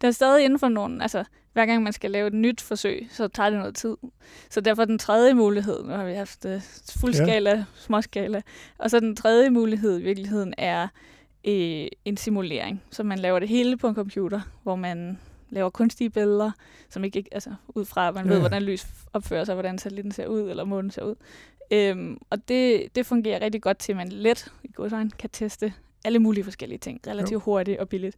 [0.00, 3.06] Der er stadig inden for nogle, altså hver gang man skal lave et nyt forsøg,
[3.12, 3.96] så tager det noget tid.
[4.50, 6.60] Så derfor den tredje mulighed, nu har vi haft uh,
[7.00, 7.64] fuldskala, ja.
[7.74, 8.42] småskala,
[8.78, 10.88] og så den tredje mulighed i virkeligheden er
[11.46, 12.82] øh, en simulering.
[12.90, 15.18] Så man laver det hele på en computer, hvor man
[15.54, 16.50] laver kunstige billeder,
[16.90, 20.12] som ikke, altså ud fra, at man Ja, ved, hvordan lys opfører sig, hvordan satellitten
[20.12, 21.14] ser ud, eller månen ser ud.
[21.70, 25.72] Øhm, og det, det fungerer rigtig godt til, at man let i godsøjne kan teste
[26.04, 27.38] alle mulige forskellige ting, relativt jo.
[27.38, 28.16] hurtigt og billigt.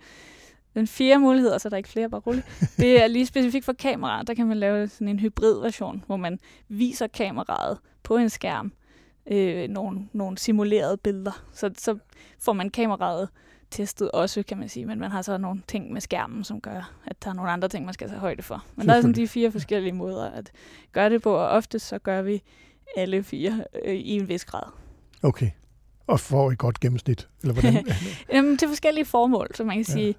[0.75, 2.47] Den fjerde mulighed, og så er der ikke flere, bare roligt,
[2.77, 4.23] det er lige specifikt for kameraer.
[4.23, 8.73] Der kan man lave sådan en hybrid-version, hvor man viser kameraet på en skærm,
[9.31, 11.45] øh, nogle, nogle simulerede billeder.
[11.53, 11.99] Så, så
[12.39, 13.29] får man kameraet
[13.77, 16.93] testet også, kan man sige, men man har så nogle ting med skærmen, som gør,
[17.07, 18.65] at der er nogle andre ting, man skal tage højde for.
[18.77, 20.53] Men der er sådan de fire forskellige måder at
[20.93, 22.43] gøre det på, og ofte så gør vi
[22.97, 24.71] alle fire øh, i en vis grad.
[25.23, 25.51] okay.
[26.07, 27.29] Og får et godt gennemsnit.
[27.43, 27.87] Eller hvordan?
[28.33, 29.93] Jamen, til forskellige formål, så man kan Ja.
[29.93, 30.15] sige,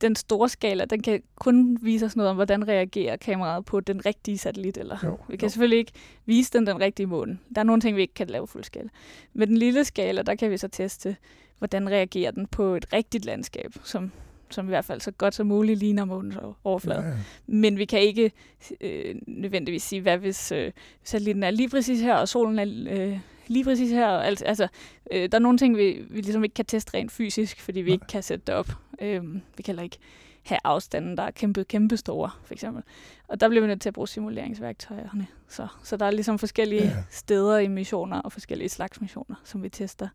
[0.00, 4.06] den store skala, den kan kun vise os noget om, hvordan reagerer kameraet på den
[4.06, 4.76] rigtige satellit.
[4.76, 5.50] Eller Jo, vi kan jo.
[5.50, 5.92] selvfølgelig ikke
[6.26, 7.38] vise den den rigtige måne.
[7.54, 8.88] Der er nogle ting, vi ikke kan lave fuldskala.
[9.32, 11.16] Med den lille skala, der kan vi så teste,
[11.60, 14.12] hvordan reagerer den på et rigtigt landskab, som,
[14.50, 17.00] som i hvert fald så godt som muligt ligner månens overflade.
[17.00, 17.14] ja, ja.
[17.46, 18.32] Men vi kan ikke
[18.80, 20.72] øh, nødvendigvis sige, hvad hvis øh,
[21.04, 24.08] satellitten er lige præcis her, og solen er øh, lige præcis her.
[24.08, 24.68] Og alt, altså,
[25.12, 27.90] øh, der er nogle ting, vi, vi ligesom ikke kan teste rent fysisk, fordi vi
[27.90, 27.92] Nej.
[27.94, 28.68] ikke kan sætte det op.
[29.00, 29.98] Øh, vi kan heller ikke
[30.42, 32.82] have afstanden, der er kæmpe, kæmpe store, for eksempel.
[33.28, 35.26] Og der bliver vi nødt til at bruge simuleringsværktøjerne.
[35.48, 37.04] Så, så der er ligesom forskellige Ja.
[37.10, 40.08] steder i missioner og forskellige slags missioner, som vi tester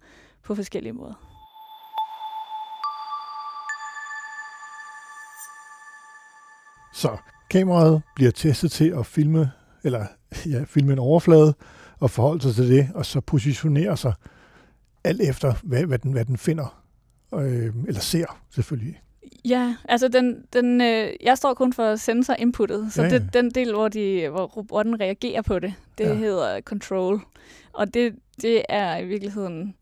[0.44, 1.35] på forskellige måder.
[6.96, 7.18] Så
[7.50, 9.52] kameraet bliver testet til at filme,
[9.84, 10.06] eller
[10.46, 11.54] ja, filme en overflade,
[12.00, 14.14] og forholde sig til det, og så positionere sig
[15.04, 16.84] alt efter, hvad, hvad, den, hvad den finder,
[17.34, 19.02] øh, eller ser selvfølgelig.
[19.46, 23.14] Ja, altså den, den, øh, jeg står kun for sensor inputtet, så Ja, ja.
[23.14, 26.14] Det, den del, hvor, de, hvor robotten reagerer på det, det ja.
[26.14, 27.22] hedder control.
[27.74, 29.76] Og det, det er i virkeligheden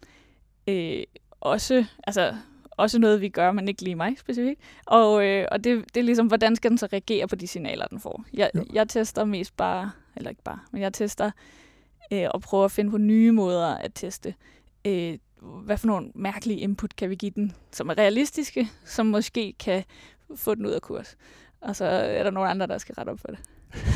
[0.67, 1.04] øh,
[1.41, 2.36] også, altså,
[2.78, 4.62] også noget, vi gør, men ikke lige mig specifikt.
[4.86, 7.86] Og, øh, og det, det er ligesom, hvordan skal den så reagere på de signaler,
[7.88, 8.24] den får.
[8.34, 8.66] Jeg, Jo.
[8.74, 11.32] jeg tester mest bare, eller ikke bare, men jeg tester
[12.14, 14.34] øh, og prøver at finde på nye måder at teste.
[14.86, 19.54] Øh, hvad for nogle mærkelige input kan vi give den, som er realistiske, som måske
[19.60, 19.84] kan
[20.36, 21.16] få den ud af kurs.
[21.62, 23.40] Og så er der nogle andre, der skal rette op for det.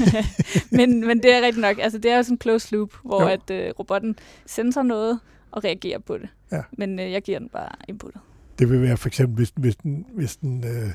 [0.78, 1.78] men, men det er rigtigt nok.
[1.80, 3.28] Altså, det er jo sådan en closed loop, hvor Jo.
[3.28, 5.20] at, øh, robotten sender noget
[5.52, 6.30] og reagerer på det.
[6.52, 6.62] Ja.
[6.72, 8.22] Men øh, jeg giver den bare inputtet.
[8.60, 10.90] Det vil være for eksempel, hvis, hvis, den, hvis, den, øh,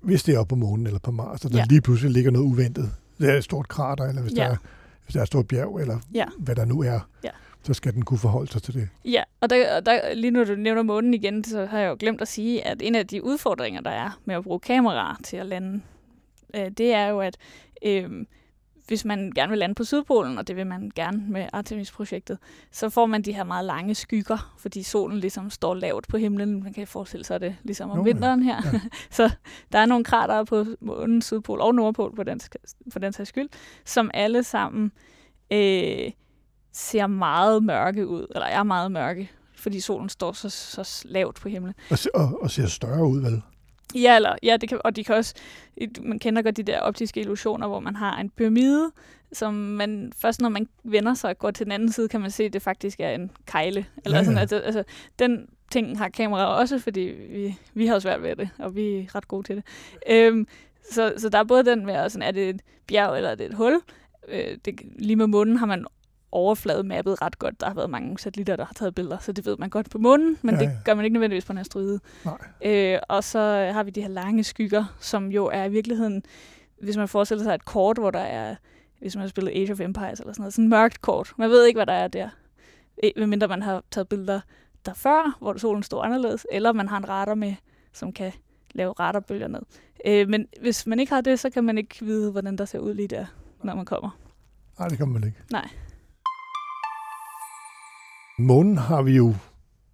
[0.00, 1.64] hvis det er oppe på månen eller på Mars, og der Ja.
[1.68, 2.90] lige pludselig ligger noget uventet.
[3.20, 4.42] Det er et stort krater, eller hvis, Ja.
[4.42, 4.56] der, er,
[5.04, 6.24] hvis der er et stort bjerg, eller Ja.
[6.38, 7.30] hvad der nu er, Ja.
[7.62, 8.88] så skal den kunne forholde sig til det.
[9.04, 12.20] Ja, og, der, der, lige nu du nævner månen igen, så har jeg jo glemt
[12.20, 15.46] at sige, at en af de udfordringer, der er med at bruge kameraer til at
[15.46, 15.80] lande,
[16.56, 17.36] øh, det er jo, at
[17.86, 18.10] øh,
[18.88, 22.38] hvis man gerne vil lande på Sydpolen, og det vil man gerne med Artemis-projektet,
[22.72, 26.62] så får man de her meget lange skygger, fordi solen ligesom står lavt på himlen.
[26.62, 28.62] Man kan forestille sig det ligesom om vinteren her.
[28.72, 28.80] Ja.
[29.10, 29.30] så
[29.72, 32.40] der er nogle kratere på månen, Sydpol og Nordpol på den,
[32.92, 33.48] for den sags skyld,
[33.84, 34.92] som alle sammen
[35.52, 36.10] øh,
[36.72, 41.48] ser meget mørke ud, eller er meget mørke, fordi solen står så, så lavt på
[41.48, 41.74] himlen.
[41.90, 43.42] Og, og, og ser større ud, vel?
[43.94, 45.34] Ja, eller, ja det kan, og de kan også,
[46.02, 48.90] man kender godt de der optiske illusioner, hvor man har en pyramide,
[49.32, 52.30] som man først når man vender sig og går til den anden side, kan man
[52.30, 53.86] se, at det faktisk er en kejle.
[54.04, 54.24] Eller Ja, ja.
[54.24, 54.84] Sådan, altså, altså,
[55.18, 59.14] den ting har kameraer også, fordi vi, vi har svært ved det, og vi er
[59.14, 59.64] ret gode til det.
[60.10, 60.46] Øhm,
[60.90, 63.46] så, så der er både den med, sådan, er det et bjerg eller er det
[63.46, 63.80] et hul?
[64.28, 65.86] Øh, det, lige med månen har man
[66.32, 67.60] overflademappet ret godt.
[67.60, 69.98] Der har været mange satellitter, der har taget billeder, så det ved man godt på
[69.98, 72.00] månen, men Ja, ja, det gør man ikke nødvendigvis på en asteroide.
[72.24, 72.38] Nej.
[72.64, 76.22] Øh, og så har vi de her lange skygger, som jo er i virkeligheden,
[76.80, 78.56] hvis man forestiller sig et kort, hvor der er,
[79.00, 81.32] hvis man har spillet Age of Empires eller sådan noget, sådan et mørkt kort.
[81.38, 82.28] Man ved ikke, hvad der er der.
[83.16, 84.40] Medmindre man har taget billeder
[84.86, 87.54] der før, hvor solen står anderledes, eller man har en radar med,
[87.92, 88.32] som kan
[88.72, 89.60] lave radarbølger ned.
[90.06, 92.78] Øh, men hvis man ikke har det, så kan man ikke vide, hvordan der ser
[92.78, 93.26] ud lige der,
[93.62, 94.18] når man kommer.
[94.78, 95.38] Nej, det kan man ikke.
[95.52, 95.68] Nej.
[98.38, 99.34] Månen har vi jo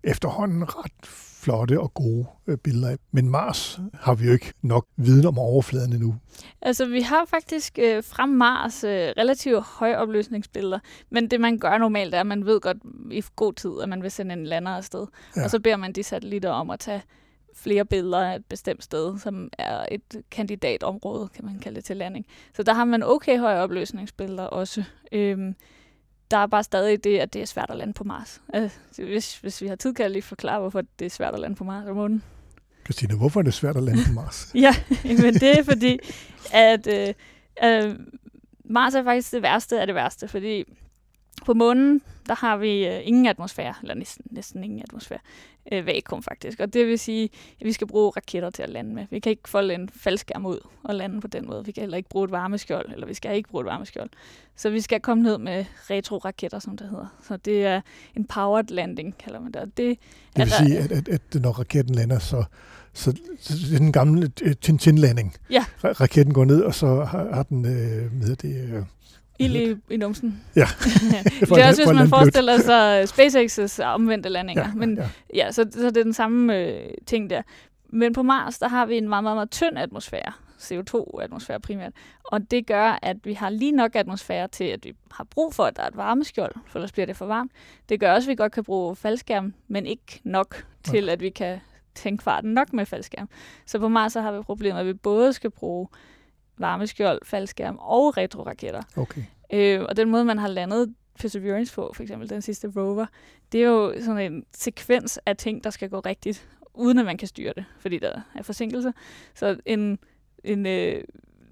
[0.02, 1.06] efterhånden ret
[1.44, 2.96] flotte og gode øh, billeder af.
[3.12, 6.14] Men Mars har vi jo ikke nok viden om overfladen endnu.
[6.62, 10.78] Altså, vi har faktisk øh, fra Mars øh, relativt højopløsningsbilleder,
[11.10, 12.76] men det man gør normalt er, at man ved godt
[13.10, 15.06] i god tid, at man vil sende en lander afsted.
[15.36, 15.44] Ja.
[15.44, 17.02] Og så beder man de satellitter om at tage
[17.54, 21.96] flere billeder af et bestemt sted, som er et kandidatområde, kan man kalde det til
[21.96, 22.26] landing.
[22.54, 24.84] Så der har man okay høje opløsningsbilleder også.
[25.12, 25.54] Øhm,
[26.30, 28.40] der er bare stadig det, at det er svært at lande på Mars.
[28.52, 31.40] Altså, hvis, hvis vi har tid, kan jeg lige forklare, hvorfor det er svært at
[31.40, 32.22] lande på Mars og månen.
[32.84, 34.50] Christine, hvorfor er det svært at lande på Mars?
[34.54, 35.98] ja, men det er fordi,
[36.52, 37.14] at øh,
[37.64, 37.96] øh,
[38.64, 40.64] Mars er faktisk det værste af det værste, fordi
[41.46, 45.18] på månen, der har vi øh, ingen atmosfære, eller næsten, næsten ingen atmosfære,
[45.72, 46.60] øh, vakuum faktisk.
[46.60, 47.30] Og det vil sige,
[47.60, 49.06] at vi skal bruge raketter til at lande med.
[49.10, 51.64] Vi kan ikke folde en faldskærm ud og lande på den måde.
[51.64, 54.10] Vi kan heller ikke bruge et varmeskjold, eller vi skal ikke bruge et varmeskjold.
[54.56, 57.16] Så vi skal komme ned med retro-raketter, som det hedder.
[57.22, 57.80] Så det er
[58.16, 59.60] en powered landing, kalder man det.
[59.60, 59.98] Og det, det
[60.36, 62.44] vil der, sige, at, at, at når raketten lander, så
[62.94, 65.36] så, det er den gamle øh, Tintin-landing.
[65.50, 65.64] Ja.
[65.84, 68.82] Raketten går ned, og så har, har den, øh, med det, øh,
[69.38, 70.44] Ild i, i numsen.
[70.56, 70.66] Ja.
[71.40, 74.66] det er også, hvis man forestiller sig SpaceX's omvendte landinger.
[74.66, 75.08] Ja, Men ja.
[75.34, 77.42] ja så, så det er den samme øh, ting der.
[77.88, 80.32] Men på Mars, der har vi en meget, meget, meget tynd atmosfære.
[80.58, 81.92] CO2-atmosfære primært.
[82.24, 85.64] Og det gør, at vi har lige nok atmosfære til, at vi har brug for,
[85.64, 87.52] at der er et varmeskjold, for ellers bliver det for varmt.
[87.88, 91.30] Det gør også, at vi godt kan bruge faldskærm, men ikke nok til, at vi
[91.30, 91.60] kan
[91.94, 93.28] tænke farten nok med faldskærm.
[93.66, 95.88] Så på Mars så har vi problemet, at vi både skal bruge
[96.58, 98.82] varmeskjold, faldskærm og retroraketter.
[98.96, 99.22] Okay.
[99.52, 103.06] Øh, og den måde, man har landet Perseverance på, for eksempel den sidste rover,
[103.52, 107.16] det er jo sådan en sekvens af ting, der skal gå rigtigt, uden at man
[107.16, 108.92] kan styre det, fordi der er forsinkelse.
[109.34, 109.98] Så en,
[110.44, 111.04] en øh,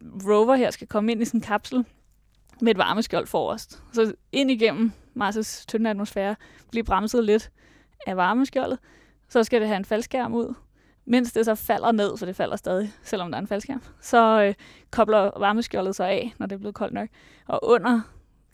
[0.02, 1.84] rover her skal komme ind i sådan en kapsel
[2.60, 3.82] med et varmeskjold forrest.
[3.92, 6.36] Så ind igennem Mars' tynde atmosfære,
[6.70, 7.50] blive bremset lidt
[8.06, 8.78] af varmeskjoldet,
[9.28, 10.54] så skal det have en faldskærm ud,
[11.04, 14.42] mens det så falder ned, for det falder stadig, selvom der er en faldskærm, så
[14.42, 14.54] øh,
[14.90, 17.08] kobler varmeskjoldet sig af, når det er blevet koldt nok.
[17.46, 18.00] Og under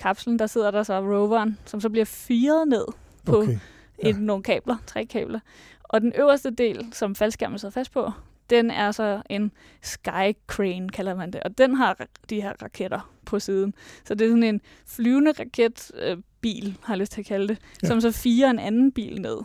[0.01, 2.85] kapslen, der sidder der så roveren, som så bliver fyret ned
[3.25, 3.59] på okay.
[4.03, 4.09] ja.
[4.09, 5.41] et, nogle kabler, tre kabler.
[5.83, 8.11] Og den øverste del, som faldskærmen sidder fast på,
[8.51, 11.43] den er så en sky crane, kalder man det.
[11.43, 13.75] Og den har de her raketter på siden.
[14.05, 17.59] Så det er sådan en flyvende raketbil, øh, har jeg lyst til at kalde det,
[17.83, 17.89] ja.
[17.89, 19.39] som så firer en anden bil ned.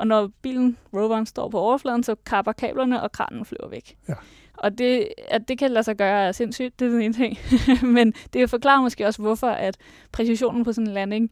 [0.00, 3.96] Og når bilen, roveren, står på overfladen, så kapper kablerne, og kranen flyver væk.
[4.08, 4.14] Ja.
[4.54, 7.38] Og det, at det kan lade sig gøre er sindssygt, det er den ene ting.
[7.96, 9.76] Men det forklarer måske også, hvorfor at
[10.12, 11.30] præcisionen på sådan en landing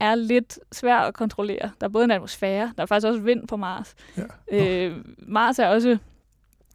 [0.00, 1.70] er lidt svær at kontrollere.
[1.80, 3.94] Der er både en atmosfære, der er faktisk også vind på Mars.
[4.16, 4.22] Ja.
[4.52, 5.98] Øh, Mars er også,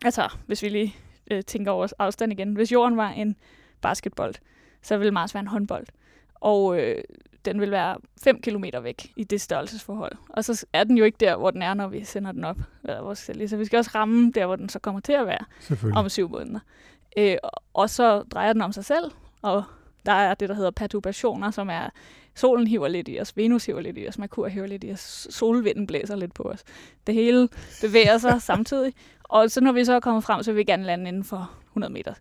[0.06, 0.96] altså hvis vi lige
[1.32, 3.36] øh, tænker over afstand igen, hvis jorden var en
[3.82, 4.36] basketbold,
[4.82, 5.86] så ville Mars være en håndbold.
[6.36, 7.04] Og øh,
[7.46, 10.12] den vil være 5 km væk i det størrelsesforhold.
[10.30, 12.58] Og så er den jo ikke der, hvor den er, når vi sender den op.
[13.48, 15.46] Så vi skal også ramme der, hvor den så kommer til at være
[15.96, 16.60] om syv måneder.
[17.18, 17.38] Øh,
[17.74, 19.64] og så drejer den om sig selv, og
[20.06, 21.90] der er det, der hedder perturbationer, som er,
[22.36, 25.28] solen hiver lidt i os, Venus hiver lidt i os, Merkur hiver lidt i os,
[25.30, 26.64] solvinden blæser lidt på os.
[27.08, 27.50] Det hele
[27.82, 28.94] bevæger sig samtidig.
[29.24, 31.52] Og så når vi så er kommet frem, så vil vi gerne lande inden for
[31.68, 32.14] 100 meter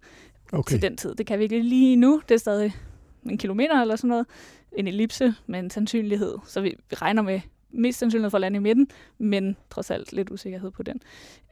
[0.53, 0.71] okay.
[0.71, 1.15] til den tid.
[1.15, 2.75] Det kan vi ikke lige nu, det er stadig
[3.31, 4.27] en kilometer eller sådan noget
[4.77, 6.35] en ellipse med en sandsynlighed.
[6.47, 10.13] Så vi, vi regner med mest sandsynlighed for at lande i midten, men trods alt
[10.13, 11.01] lidt usikkerhed på den.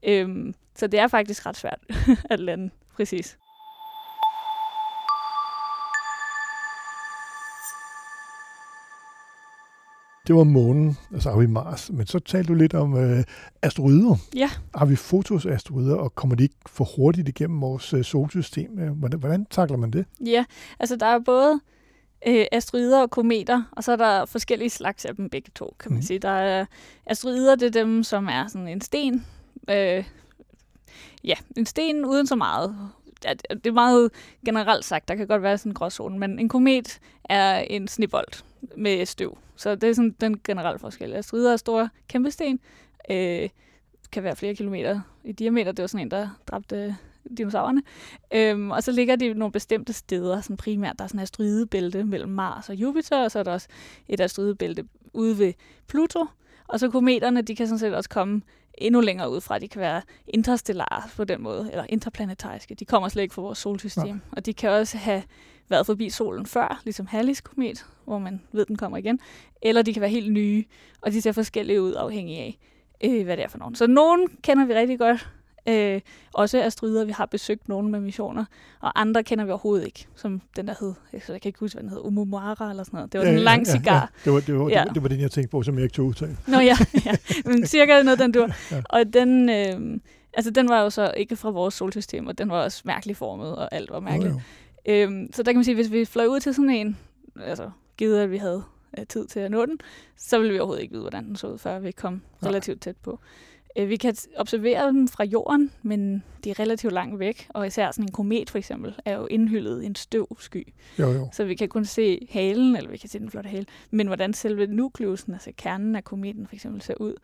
[0.03, 1.79] Øhm, så det er faktisk ret svært
[2.31, 3.39] at lande præcis.
[10.27, 11.91] Det var månen, og så har vi Mars.
[11.91, 13.25] Men så talte du lidt om øh,
[13.63, 14.17] asteroider.
[14.37, 14.51] Ja.
[14.75, 18.71] Har vi fotos af asteroider, og kommer de ikke for hurtigt igennem vores øh, solsystem?
[18.71, 20.05] Hvordan, hvordan takler man det?
[20.27, 20.45] Ja,
[20.81, 21.61] altså der er både
[22.27, 25.93] øh, asteroider og kometer, og så er der forskellige slags af dem begge to, kan
[25.93, 26.03] man mm.
[26.03, 26.19] sige.
[26.19, 26.67] Der er
[27.07, 29.27] asteroider, det er dem, som er sådan en sten.
[29.71, 30.05] Øh,
[31.25, 32.77] ja, en sten uden så meget.
[33.25, 34.11] Ja, det er meget
[34.45, 38.43] generelt sagt, der kan godt være sådan en gråzone, men en komet er en snibbold
[38.77, 39.39] med støv.
[39.57, 41.13] Så det er sådan den generelle forskel.
[41.13, 42.61] Asteroider er store kæmpe sten,
[43.11, 43.49] øh,
[44.13, 45.73] kan være flere kilometer i diameter.
[45.73, 46.93] Det var sådan en, der dræbte øh,
[47.39, 47.83] dinosaurerne.
[48.35, 52.05] Øhm, og så ligger de nogle bestemte steder, sådan primært der er sådan et asteroidebælte
[52.05, 53.69] mellem Mars og Jupiter, og så er der også
[54.09, 55.53] et asteroidebælte ude ved
[55.89, 56.27] Pluto.
[56.73, 58.43] Og så kometerne, de kan sådan set også komme
[58.79, 59.59] endnu længere ud fra.
[59.59, 62.75] De kan være interstellare på den måde, eller interplanetariske.
[62.75, 64.07] De kommer slet ikke fra vores solsystem.
[64.07, 64.15] Ja.
[64.33, 65.23] Og de kan også have
[65.69, 69.21] været forbi solen før, ligesom Hallis komet, hvor man ved, den kommer igen.
[69.63, 70.65] Eller de kan være helt nye,
[71.01, 72.59] og de ser forskellige ud afhængig af,
[73.05, 73.75] øh, hvad det er for nogen.
[73.75, 75.29] Så nogen kender vi rigtig godt,
[75.69, 76.01] Øh,
[76.35, 78.45] også asteroider, vi har besøgt nogle med missioner,
[78.81, 81.83] og andre kender vi overhovedet ikke, som den der hed, jeg kan ikke huske, hvad
[81.83, 83.13] den hed, Umumara eller sådan noget.
[83.13, 83.95] Det var en lang cigar.
[83.95, 84.07] Ja, ja.
[84.25, 84.79] Det, var, det, var, Ja.
[84.81, 86.37] det, var, det var den, jeg tænkte på, som jeg ikke tog udtale.
[86.47, 87.17] Nå ja, ja.
[87.45, 88.49] men cirka noget den dur.
[88.71, 88.83] Ja.
[88.85, 90.01] Og den, øh,
[90.35, 93.57] altså den var jo så ikke fra vores solsystem, og den var også mærkeligt formet,
[93.57, 94.35] og alt var mærkeligt.
[94.35, 95.03] Jo, jo.
[95.03, 96.99] Øhm, så der kan man sige, hvis vi fløj ud til sådan en,
[97.41, 98.63] altså givet at vi havde
[98.99, 99.79] øh, tid til at nå den,
[100.17, 102.97] så ville vi overhovedet ikke vide, hvordan den så ud, før vi kom relativt tæt
[102.97, 103.19] på.
[103.77, 107.91] Øh, vi kan observere dem fra jorden, men de er relativt langt væk, og især
[107.91, 110.69] sådan en komet for eksempel, er jo indhyllet i en støvsky.
[110.99, 111.29] jo, jo.
[111.33, 114.33] Så vi kan kun se halen, eller vi kan se den flotte hale, men hvordan
[114.33, 117.15] selve nukleusen, altså kernen af kometen for eksempel, ser ud,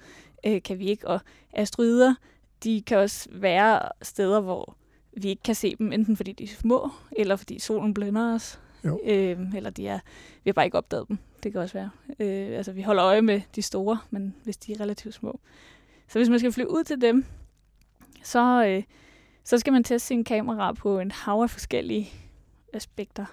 [0.46, 1.08] øh, kan vi ikke.
[1.08, 1.20] Og
[1.52, 2.14] asteroider,
[2.64, 4.76] de kan også være steder, hvor
[5.16, 8.60] vi ikke kan se dem, enten fordi de er små, eller fordi solen blænder os,
[8.84, 9.00] Jo.
[9.04, 9.98] øh, eller de er,
[10.44, 11.18] vi har bare ikke opdaget dem.
[11.42, 11.90] Det kan også være.
[12.20, 15.40] Øh, altså vi holder øje med de store, men hvis de er relativt små.
[16.08, 17.24] Så hvis man skal flyve ud til dem,
[18.22, 18.82] så, øh,
[19.44, 22.10] så skal man teste sin kamera på en hav af forskellige
[22.72, 23.26] aspekter.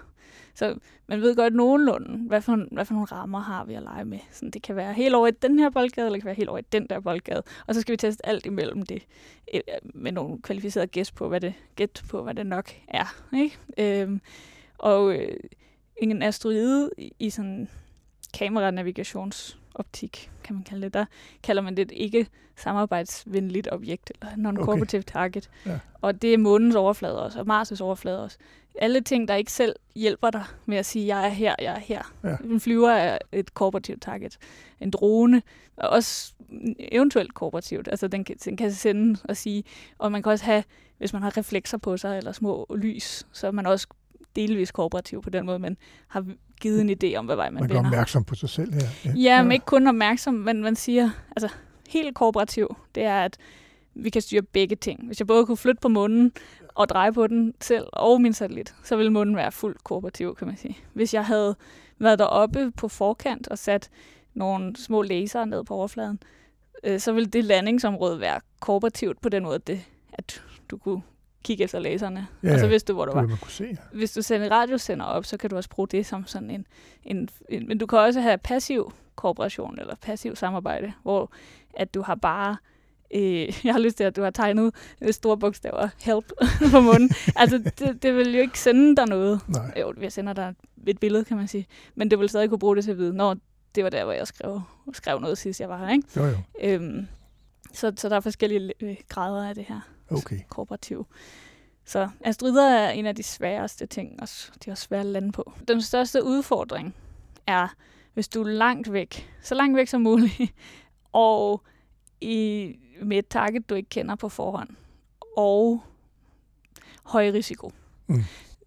[0.54, 4.04] Så man ved godt nogenlunde, hvad for, hvad for nogle rammer har vi at lege
[4.04, 4.18] med.
[4.30, 6.48] Så det kan være helt over i den her boldgade, eller det kan være helt
[6.48, 7.42] over i den der boldgade.
[7.66, 9.02] Og så skal vi teste alt imellem det,
[9.54, 13.14] øh, med nogle kvalificerede gæt på, hvad det, gæt på, hvad det nok er.
[13.36, 13.58] Ikke?
[13.78, 14.20] Øhm,
[14.78, 15.36] og øh,
[15.96, 17.68] en asteroide i, i sådan
[19.76, 21.04] kameranavigationsoptik, kan man kalde det, der
[21.42, 25.12] kalder man det et ikke samarbejdsvenligt objekt, eller non-cooperative okay.
[25.12, 25.50] target.
[25.66, 25.78] Ja.
[26.00, 28.38] Og det er månens overflade også, og Mars' overflade også.
[28.78, 31.78] Alle ting, der ikke selv hjælper dig med at sige, jeg er her, jeg er
[31.78, 32.12] her.
[32.24, 32.36] Ja.
[32.44, 34.38] En flyver er et kooperativt target.
[34.80, 35.42] En drone
[35.76, 36.34] er også
[36.78, 37.88] eventuelt kooperativt.
[37.88, 39.64] Altså den kan, den kan sende og sige,
[39.98, 40.64] og man kan også have,
[40.98, 43.86] hvis man har reflekser på sig, eller små lys, så er man også
[44.36, 45.76] delvis kooperativ på den måde, man
[46.08, 46.26] har
[46.60, 47.90] givet en idé om, hvad vej man, Man bliver vender.
[47.90, 49.12] opmærksom på sig selv her.
[49.16, 51.48] Ja, men ikke kun opmærksom, men man siger, altså
[51.88, 53.36] helt kooperativ, det er, at
[53.94, 55.06] vi kan styre begge ting.
[55.06, 56.32] Hvis jeg både kunne flytte på månen
[56.74, 60.46] og dreje på den selv og min satellit, så ville månen være fuldt kooperativ, kan
[60.46, 60.78] man sige.
[60.92, 61.56] Hvis jeg havde
[61.98, 63.90] været deroppe på forkant og sat
[64.34, 66.18] nogle små laser ned på overfladen,
[66.84, 69.80] øh, så ville det landingsområde være kooperativt på den måde, at, det,
[70.12, 71.00] at du kunne
[71.46, 73.64] kigge efter laserne, Ja, og så vidste du, hvor du var man kunne se.
[73.64, 73.76] ja.
[73.98, 76.66] hvis du sender radiosender op, så kan du også bruge det som sådan en,
[77.04, 81.32] en, en men du kan også have passiv kooperation eller passiv samarbejde, hvor
[81.74, 82.56] at du har bare
[83.14, 83.20] øh,
[83.64, 86.32] jeg har lyst til, at du har tegnet øh, store bogstaver help
[86.72, 87.10] på munden.
[87.36, 89.40] altså, det, det vil jo ikke sende dig noget.
[89.48, 89.72] Nej.
[89.80, 90.54] Jo, jeg sender dig
[90.86, 91.66] et billede, kan man sige.
[91.94, 93.36] Men det vil stadig kunne bruge det til at vide, når
[93.74, 94.60] det var der, hvor jeg skrev,
[94.92, 95.92] skrev noget sidst, jeg var her.
[95.92, 96.08] Ikke?
[96.16, 96.36] Jo, jo.
[96.62, 97.06] Øhm,
[97.72, 99.80] så, så der er forskellige øh, grader af det her
[100.10, 100.40] Okay.
[100.48, 101.06] kooperativ.
[101.84, 104.28] Så asteroider er en af de sværeste ting, og
[104.64, 105.52] de er også svære at lande på.
[105.68, 106.94] Den største udfordring
[107.46, 107.68] er,
[108.14, 110.54] hvis du er langt væk, så langt væk som muligt,
[111.12, 111.62] og
[112.20, 114.68] i, med et target, du ikke kender på forhånd,
[115.36, 115.82] og
[117.02, 117.72] høj risiko.
[118.06, 118.22] Mm.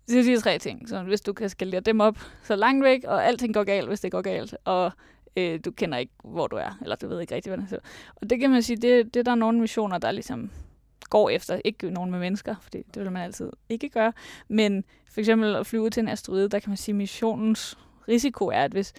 [0.07, 0.89] Det er de tre ting.
[0.89, 3.99] Så hvis du kan skalere dem op så langt væk, og alting går galt, hvis
[3.99, 4.91] det går galt, og
[5.37, 7.79] øh, du kender ikke, hvor du er, eller du ved ikke rigtig, hvad det er.
[8.15, 10.51] Og det kan man sige, det, det er der nogle missioner, der ligesom
[11.09, 11.61] går efter.
[11.65, 14.13] Ikke nogen med mennesker, for det vil man altid ikke gøre.
[14.47, 18.47] Men for eksempel at flyve til en asteroide, der kan man sige, at missionens risiko
[18.47, 18.93] er, at hvis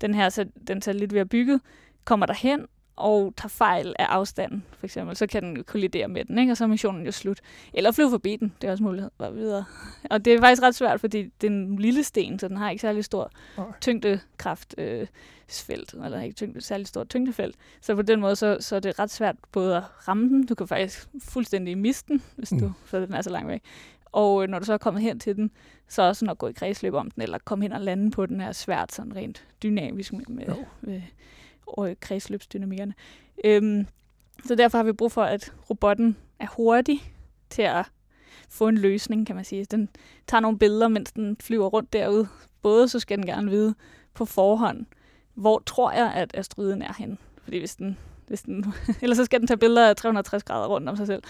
[0.00, 1.60] den her den satellit, vi har bygget,
[2.04, 6.38] kommer derhen og tager fejl af afstanden, for eksempel, så kan den kollidere med den,
[6.38, 6.52] ikke?
[6.52, 7.40] og så er missionen jo slut.
[7.74, 9.64] Eller flyve forbi den, det er også mulighed bare videre.
[10.10, 12.70] Og det er faktisk ret svært, fordi det er en lille sten, så den har
[12.70, 13.66] ikke særlig stor Nej.
[13.80, 15.06] tyngdekraft øh,
[15.48, 17.56] felt, eller ikke tyngde, særlig stort tyngdefelt.
[17.80, 20.54] Så på den måde, så, så er det ret svært både at ramme den, du
[20.54, 22.58] kan faktisk fuldstændig miste den, hvis Mm.
[22.60, 23.62] du, så den er så langt væk.
[24.12, 25.50] Og øh, når du så er kommet hen til den,
[25.88, 28.26] så også sådan at gå i kredsløb om den, eller komme hen og lande på
[28.26, 30.46] den er svært sådan rent dynamisk med, med,
[30.80, 31.02] med
[31.66, 32.94] og kredsløbsdynamikkerne.
[33.44, 33.86] Øhm,
[34.44, 37.12] så derfor har vi brug for, at robotten er hurtig
[37.50, 37.86] til at
[38.48, 39.64] få en løsning, kan man sige.
[39.64, 39.88] Den
[40.26, 42.28] tager nogle billeder, mens den flyver rundt derude.
[42.62, 43.74] Både så skal den gerne vide
[44.14, 44.86] på forhånd,
[45.34, 47.16] hvor tror jeg, at asteroiden er henne.
[47.42, 48.64] Fordi hvis den, hvis den,
[49.02, 51.22] ellers så skal den tage billeder af 360 grader rundt om sig selv.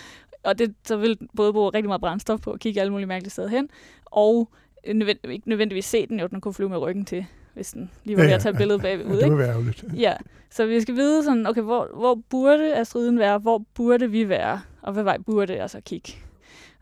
[0.45, 3.07] Og det, så vil den både bruge rigtig meget brændstof på at kigge alle mulige
[3.07, 3.69] mærkelige steder hen,
[4.05, 4.51] og
[4.87, 8.17] nødvendigvis, ikke nødvendigvis se den, jo den kunne flyve med ryggen til, hvis den lige
[8.17, 9.05] var ved at tage billedet bagud.
[9.05, 9.39] Ja, det ikke?
[9.39, 9.85] være ærgerligt.
[9.95, 10.15] Ja,
[10.51, 14.61] så vi skal vide sådan, okay, hvor, hvor burde asteroiden være, hvor burde vi være,
[14.83, 16.13] og hvad vej burde jeg så kigge.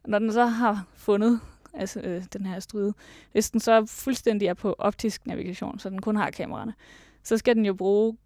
[0.02, 1.40] Og når den så har fundet
[1.75, 2.94] altså, øh, den her asteroide,
[3.33, 6.75] hvis den så fuldstændig er på optisk navigation, så den kun har kameraerne,
[7.22, 8.16] så skal den jo bruge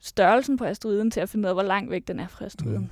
[0.00, 2.80] størrelsen på asteroiden til at finde ud af, hvor langt væk den er fra asteroiden.
[2.80, 2.88] Mm.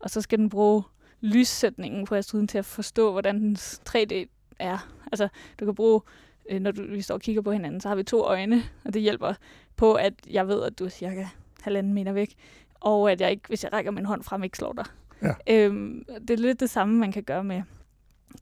[0.00, 0.82] Og så skal den bruge
[1.20, 4.26] lyssætningen på asteroiden til at forstå, hvordan dens 3D
[4.58, 4.88] er.
[5.12, 5.28] Altså,
[5.60, 6.00] du kan bruge,
[6.50, 8.94] øh, når du, vi står og kigger på hinanden, så har vi to øjne, og
[8.94, 9.34] det hjælper
[9.76, 11.26] på, at jeg ved, at du er cirka
[11.60, 12.34] halvanden meter væk,
[12.80, 14.84] og at jeg ikke, hvis jeg rækker min hånd frem, ikke slår dig.
[15.22, 15.32] Ja.
[15.46, 17.62] Øhm, det er lidt det samme, man kan gøre med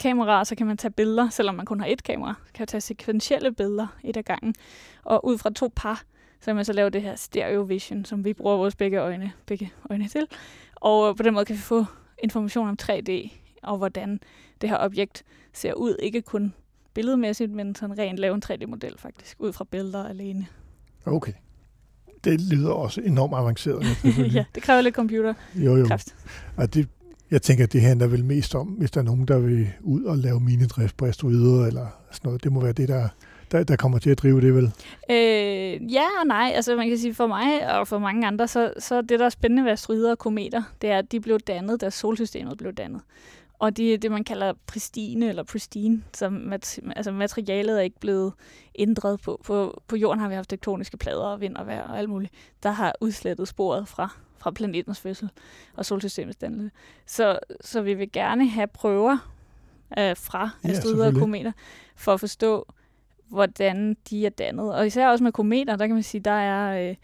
[0.01, 2.35] kameraer, så kan man tage billeder, selvom man kun har et kamera.
[2.55, 4.55] kan man tage sekventielle billeder et af gangen.
[5.05, 6.03] Og ud fra to par,
[6.41, 9.33] så kan man så lave det her stereo vision, som vi bruger vores begge øjne,
[9.47, 10.27] begge øjne til.
[10.75, 11.85] Og på den måde kan vi få
[12.23, 13.31] information om 3D,
[13.63, 14.21] og hvordan
[14.61, 15.97] det her objekt ser ud.
[16.03, 16.55] Ikke kun
[16.99, 20.47] billedmæssigt, men sådan rent lave en 3D-model faktisk, ud fra billeder alene.
[21.07, 21.33] Okay.
[22.25, 23.87] Det lyder også enormt avanceret.
[24.35, 25.35] ja, det kræver lidt computer.
[25.55, 25.89] Jo, jo.
[26.57, 26.89] Og det,
[27.31, 30.05] jeg tænker, at det handler vel mest om, hvis der er nogen, der vil ud
[30.05, 32.45] og lave minedrift på asteroider eller sådan noget.
[32.45, 33.09] Det må være det, der,
[33.53, 34.73] der, der kommer til at drive det, vel?
[35.11, 36.53] Øh, ja og nej.
[36.55, 39.31] Altså man kan sige, for mig og for mange andre, så, så det, der er
[39.31, 43.01] spændende ved asteroider og kometer, det er, at de blev dannet, da solsystemet blev dannet.
[43.59, 48.33] Og de det, man kalder pristine eller pristine, så mat, altså materialet er ikke blevet
[48.79, 49.41] ændret på.
[49.45, 49.83] på.
[49.89, 52.33] På jorden har vi haft tektoniske plader og vind og vejr og alt muligt,
[52.63, 55.31] der har udslettet sporet fra, fra planetens fødsel
[55.77, 56.71] og solsystemets dannelse.
[57.07, 59.13] Så, så vi vil gerne have prøver
[59.99, 61.53] øh, fra ja, asteroider og kometer,
[61.97, 62.67] for at forstå,
[63.29, 64.75] hvordan de er dannet.
[64.75, 66.91] Og især også med kometer, der kan man sige, der er...
[66.91, 66.97] Øh,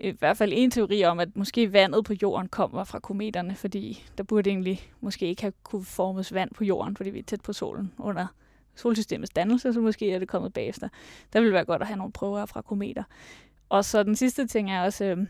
[0.00, 4.04] i hvert fald en teori om, at måske vandet på jorden kommer fra kometerne, fordi
[4.18, 7.40] der burde egentlig måske ikke have kunne formes vand på jorden, fordi vi er tæt
[7.40, 8.26] på solen under
[8.74, 10.88] solsystemets dannelse, så måske er det kommet bagefter.
[11.32, 13.02] Der ville være godt at have nogle prøver fra kometer.
[13.68, 15.26] Og så den sidste ting er også øh,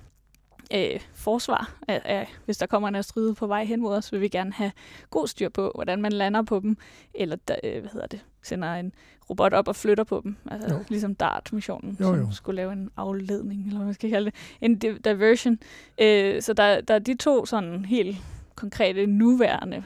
[0.74, 1.74] øh, forsvar.
[1.88, 4.52] Af, af, hvis der kommer en asteroide på vej hen mod os, vil vi gerne
[4.52, 4.72] have
[5.10, 6.76] god styr på, hvordan man lander på dem,
[7.14, 8.92] eller øh, hvad hedder det, sender en
[9.30, 10.36] robot op og flytter på dem.
[10.50, 10.84] Altså jo.
[10.88, 12.22] ligesom DART-missionen, jo, jo.
[12.22, 14.34] som skulle lave en afledning, eller hvad man skal kalde det.
[14.60, 15.58] En diversion.
[16.00, 18.16] Øh, så der, der er de to sådan helt
[18.54, 19.84] konkrete, nuværende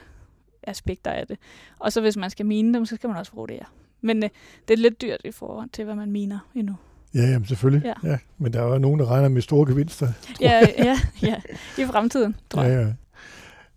[0.63, 1.39] aspekter af det.
[1.79, 3.67] Og så hvis man skal mine dem, så skal man også bruge det her.
[4.01, 4.31] Men øh,
[4.69, 6.77] det er lidt dyrt i forhold til, hvad man miner endnu.
[7.15, 7.93] Ja, jamen selvfølgelig.
[8.05, 8.11] Ja.
[8.11, 10.09] Ja, men der er jo nogen, der regner med store gevinster.
[10.41, 11.37] Ja, ja, ja,
[11.79, 12.73] i fremtiden, tror jeg.
[12.73, 12.93] Ja, ja.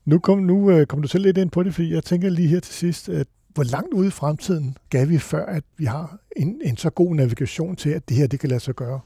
[0.06, 2.48] Nu kom, nu øh, kom du selv lidt ind på det, fordi jeg tænker lige
[2.48, 6.18] her til sidst, at hvor langt ude i fremtiden gav vi før, at vi har
[6.36, 9.00] en, en så god navigation til, at det her det kan lade sig gøre?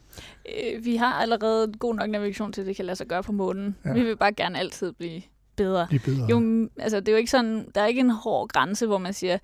[0.45, 3.31] Øh, vi har allerede god nok navigation til, at det kan lade sig gøre på
[3.31, 3.75] månen.
[3.85, 3.93] Ja.
[3.93, 5.21] Vi vil bare gerne altid blive
[5.63, 5.87] bedre.
[5.89, 6.27] Blive bedre.
[6.29, 9.13] Jo, altså, det er jo ikke sådan, der er ikke en hård grænse, hvor man
[9.13, 9.37] siger,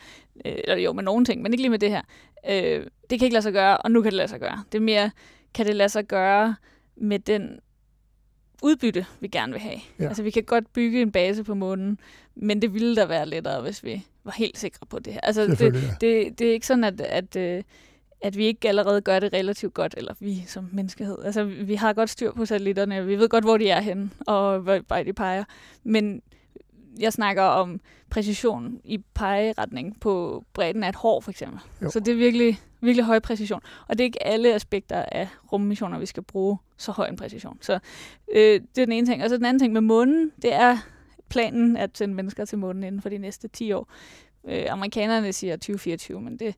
[0.46, 2.02] øh, eller jo med nogle ting, men ikke lige med det her.
[2.50, 4.64] Øh, det kan ikke lade sig gøre, og nu kan det lade sig gøre.
[4.72, 5.12] Det er mere,
[5.54, 6.56] kan det lade sig gøre
[6.96, 7.60] med den
[8.64, 9.80] udbytte, vi gerne vil have.
[10.00, 10.08] Ja.
[10.08, 12.00] Altså, vi kan godt bygge en base på månen,
[12.36, 15.22] men det ville da være lettere, hvis vi var helt sikre på det her.
[15.22, 17.64] Altså, det, det, det er ikke sådan, at, at, øh,
[18.22, 21.18] at vi ikke allerede gør det relativt godt, eller vi som menneskehed.
[21.24, 24.60] Altså, vi har godt styr på satellitterne, vi ved godt, hvor de er henne, og
[24.60, 25.44] hvor de peger.
[25.84, 26.22] Men
[27.00, 31.60] jeg snakker om præcision i pegeretning på bredden af et hår, for eksempel.
[31.82, 31.90] Jo.
[31.90, 33.62] Så det er virkelig, virkelig høj præcision.
[33.88, 37.58] Og det er ikke alle aspekter af rummissioner, vi skal bruge så høj en præcision.
[37.62, 37.80] Så
[38.36, 39.24] øh, det er den ene ting.
[39.24, 40.78] Og så den anden ting med månen, det er
[41.30, 43.88] planen at sende mennesker til månen inden for de næste 10 år.
[44.48, 46.56] Øh, amerikanerne siger 2024, men det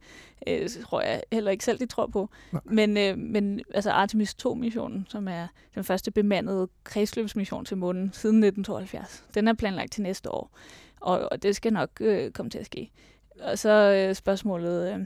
[0.48, 2.30] øh, tror jeg heller ikke selv, de tror på.
[2.52, 2.62] Nej.
[2.66, 8.44] Men, øh, men altså Artemis 2-missionen, som er den første bemandede kredsløbsmission til månen siden
[8.44, 10.58] 1972, den er planlagt til næste år.
[11.02, 12.92] Og, og det skal nok øh, komme til at ske.
[13.42, 15.00] Og så øh, spørgsmålet, øh,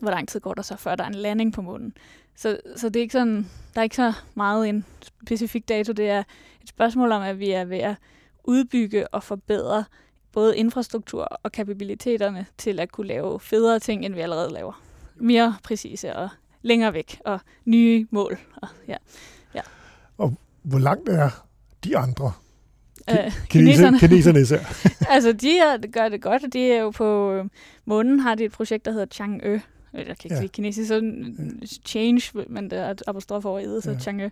[0.00, 1.94] hvor lang tid går der så, før der er en landing på månen?
[2.36, 5.92] Så, så det er ikke sådan, der er ikke så meget en specifik dato.
[5.92, 6.22] Det er
[6.62, 7.94] et spørgsmål om, at vi er ved at
[8.44, 9.84] udbygge og forbedre
[10.32, 14.82] både infrastruktur og kapabiliteterne til at kunne lave federe ting, end vi allerede laver.
[15.16, 16.28] Mere præcise og
[16.62, 18.38] længere væk og nye mål.
[18.56, 18.96] Og, ja.
[19.54, 19.60] Ja.
[20.18, 21.30] og hvor langt er
[21.84, 22.32] de andre?
[23.10, 23.98] Øh, kineserne.
[23.98, 24.58] kineserne især.
[25.14, 26.52] altså, de er, gør det godt.
[26.52, 27.44] De er jo på øh,
[27.84, 29.60] månen, har de et projekt, der hedder Chang'e.
[29.92, 30.38] Jeg kan ikke ja.
[30.38, 31.00] sige kinesisk, så
[31.86, 33.96] change, men det er et apostrof over i så ja.
[33.96, 34.30] Chang'e.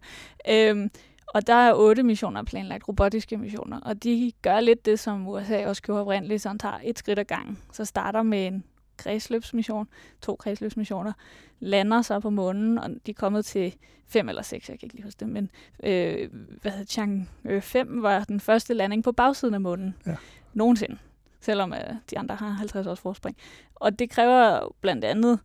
[0.52, 0.90] Øhm,
[1.34, 5.66] og der er otte missioner planlagt, robotiske missioner, og de gør lidt det, som USA
[5.66, 7.58] også gjorde oprindeligt, så han tager et skridt ad gangen.
[7.72, 8.64] Så starter med en
[8.96, 9.88] kredsløbsmission,
[10.22, 11.12] to kredsløbsmissioner,
[11.60, 13.74] lander så på månen, og de er kommet til
[14.06, 15.50] fem eller seks, jeg kan ikke lige huske det, men
[15.82, 16.28] øh,
[16.62, 17.28] hvad hedder Chang
[17.60, 20.16] 5 var den første landing på bagsiden af månen ja.
[20.54, 20.98] nogensinde,
[21.40, 23.36] selvom øh, de andre har 50 års forspring.
[23.74, 25.38] Og det kræver blandt andet,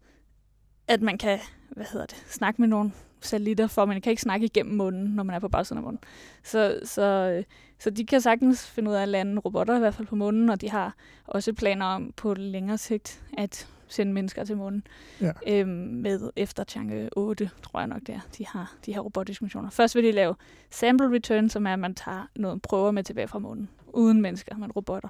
[0.88, 1.40] at man kan
[1.76, 2.92] hvad hedder det, snakke med nogle
[3.26, 6.02] satellitter, for man kan ikke snakke igennem munden, når man er på bagsiden af munden.
[6.44, 7.44] Så, så, øh,
[7.80, 10.50] så de kan sagtens finde ud af at lande robotter, i hvert fald på munden,
[10.50, 10.96] og de har
[11.26, 14.88] også planer om på længere sigt at sende mennesker til månen.
[15.22, 15.32] Ja.
[15.48, 19.46] Øhm, med efter Chang'e 8, tror jeg nok det er, de har de her robotiske
[19.46, 19.70] missioner.
[19.70, 20.36] Først vil de lave
[20.70, 24.58] sample return, som er, at man tager noget prøver med tilbage fra månen, uden mennesker,
[24.58, 25.10] men robotter.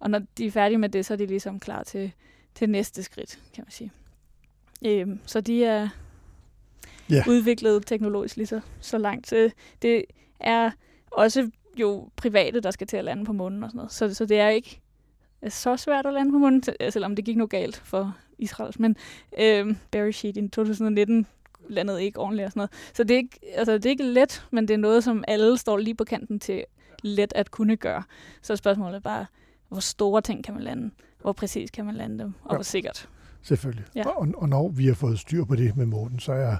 [0.00, 2.12] Og når de er færdige med det, så er de ligesom klar til,
[2.54, 3.92] til næste skridt, kan man sige.
[4.86, 5.88] Øhm, så de er,
[7.10, 7.24] ja.
[7.28, 9.32] udviklet teknologisk lige så, så langt.
[9.82, 10.04] Det
[10.40, 10.70] er
[11.10, 13.92] også jo private, der skal til at lande på månen og sådan noget.
[13.92, 14.80] Så, så det er ikke
[15.48, 18.74] så svært at lande på månen, selvom det gik nu galt for Israel.
[18.78, 18.96] Men
[19.38, 21.26] øh, Barry Sheet i 2019
[21.68, 22.70] landede ikke ordentligt og sådan noget.
[22.94, 25.58] Så det er, ikke, altså, det er ikke let, men det er noget, som alle
[25.58, 26.64] står lige på kanten til
[27.02, 28.02] let at kunne gøre.
[28.42, 29.26] Så spørgsmålet er bare,
[29.68, 30.90] hvor store ting kan man lande?
[31.20, 32.32] Hvor præcis kan man lande dem?
[32.44, 32.56] Og ja.
[32.56, 33.08] hvor sikkert?
[33.42, 33.84] Selvfølgelig.
[33.94, 34.08] Ja.
[34.08, 36.56] Og, og når vi har fået styr på det med månen, så, er,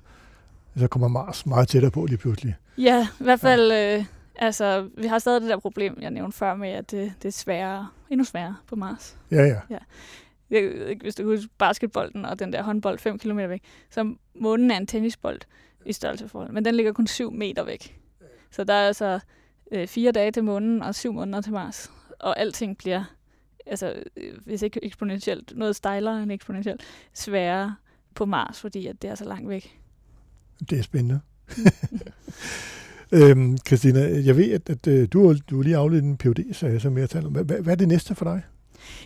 [0.77, 2.55] så kommer Mars meget tættere på lige pludselig.
[2.79, 3.73] Ja, i hvert fald...
[3.73, 3.99] Ja.
[3.99, 4.05] Øh,
[4.37, 7.33] altså, vi har stadig det der problem, jeg nævnte før med, at det, det er
[7.33, 9.17] sværere, endnu sværere på Mars.
[9.31, 9.61] Ja, ja.
[9.71, 9.79] ja.
[10.51, 14.71] Jeg, ikke, hvis du husker basketbolden og den der håndbold 5 km væk, så månen
[14.71, 15.41] er en tennisbold
[15.87, 18.01] i størrelseforhold, men den ligger kun 7 meter væk.
[18.51, 19.21] Så der er altså
[19.73, 23.05] øh, fire dage til månen og syv måneder til Mars, og alting bliver,
[23.67, 26.83] altså øh, hvis ikke eksponentielt, noget stejlere end eksponentielt,
[27.15, 27.77] sværere
[28.15, 29.80] på Mars, fordi at det er så langt væk.
[30.71, 31.21] Det er spændende.
[33.13, 36.99] øhm, Christina, jeg ved, at, at, at øh, du, du lige afledt en phd som
[36.99, 37.33] jeg taler om.
[37.33, 38.43] Hvad, hvad er det næste for dig?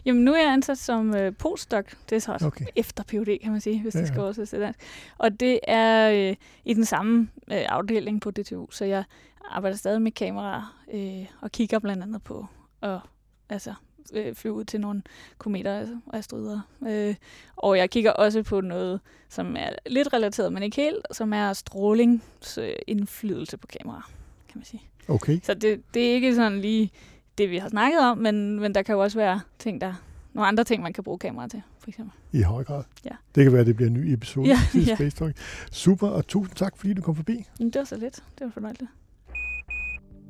[0.04, 1.84] Jamen, nu er jeg ansat som øh, postdoc.
[2.10, 2.64] Det er så også okay.
[2.76, 4.24] efter PhD, kan man sige, hvis ja, det skal ja.
[4.24, 4.80] oversættes til dansk.
[5.18, 9.04] Og det er øh, i den samme øh, afdeling på DTU, så jeg
[9.50, 12.46] arbejder stadig med kameraer øh, og kigger blandt andet på
[12.80, 13.00] og
[13.48, 13.74] altså
[14.12, 15.02] øh, flyve ud til nogle
[15.38, 16.60] kometer og asteroider.
[16.88, 17.14] Øh,
[17.56, 21.52] og jeg kigger også på noget, som er lidt relateret, men ikke helt, som er
[21.52, 24.10] strålingsindflydelse på kameraer,
[24.48, 24.82] kan man sige.
[25.08, 25.40] Okay.
[25.42, 26.90] Så det, det er ikke sådan lige
[27.38, 29.94] det, vi har snakket om, men, men der kan jo også være ting, der
[30.34, 32.12] nogle andre ting, man kan bruge kamera til, for eksempel.
[32.32, 32.82] I høj grad.
[33.04, 33.10] Ja.
[33.34, 35.08] Det kan være, at det bliver en ny episode ja, i Space ja.
[35.08, 35.36] Talk.
[35.70, 37.44] Super, og tusind tak, fordi du kom forbi.
[37.58, 38.14] Det var så lidt.
[38.14, 38.90] Det var fornøjeligt.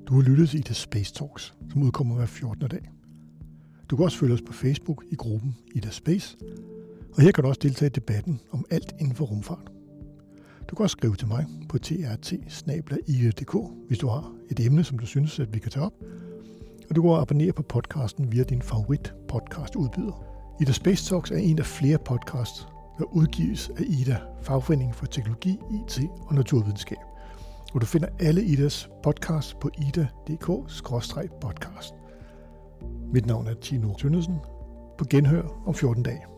[0.07, 2.69] Du har lyttet til Ida Space Talks, som udkommer hver 14.
[2.69, 2.91] dag.
[3.91, 6.37] Du kan også følge os på Facebook i gruppen Ida Space,
[7.17, 9.71] og her kan du også deltage i debatten om alt inden for rumfart.
[10.71, 12.33] Du kan også skrive til mig på trt
[13.89, 15.93] hvis du har et emne, som du synes, at vi kan tage op.
[16.91, 20.25] Og du kan abonnere på podcasten via din favorit podcast udbyder.
[20.61, 22.69] Ida Space Talks er en af flere podcasts,
[22.99, 26.99] der udgives af Ida, Fagforeningen for Teknologi, IT og Naturvidenskab
[27.75, 32.04] Og du finder alle Idas podcasts på ida.dk-podcast.
[33.15, 34.39] Mit navn er Tino Tønnesen.
[34.99, 36.34] På genhør om 14 dage.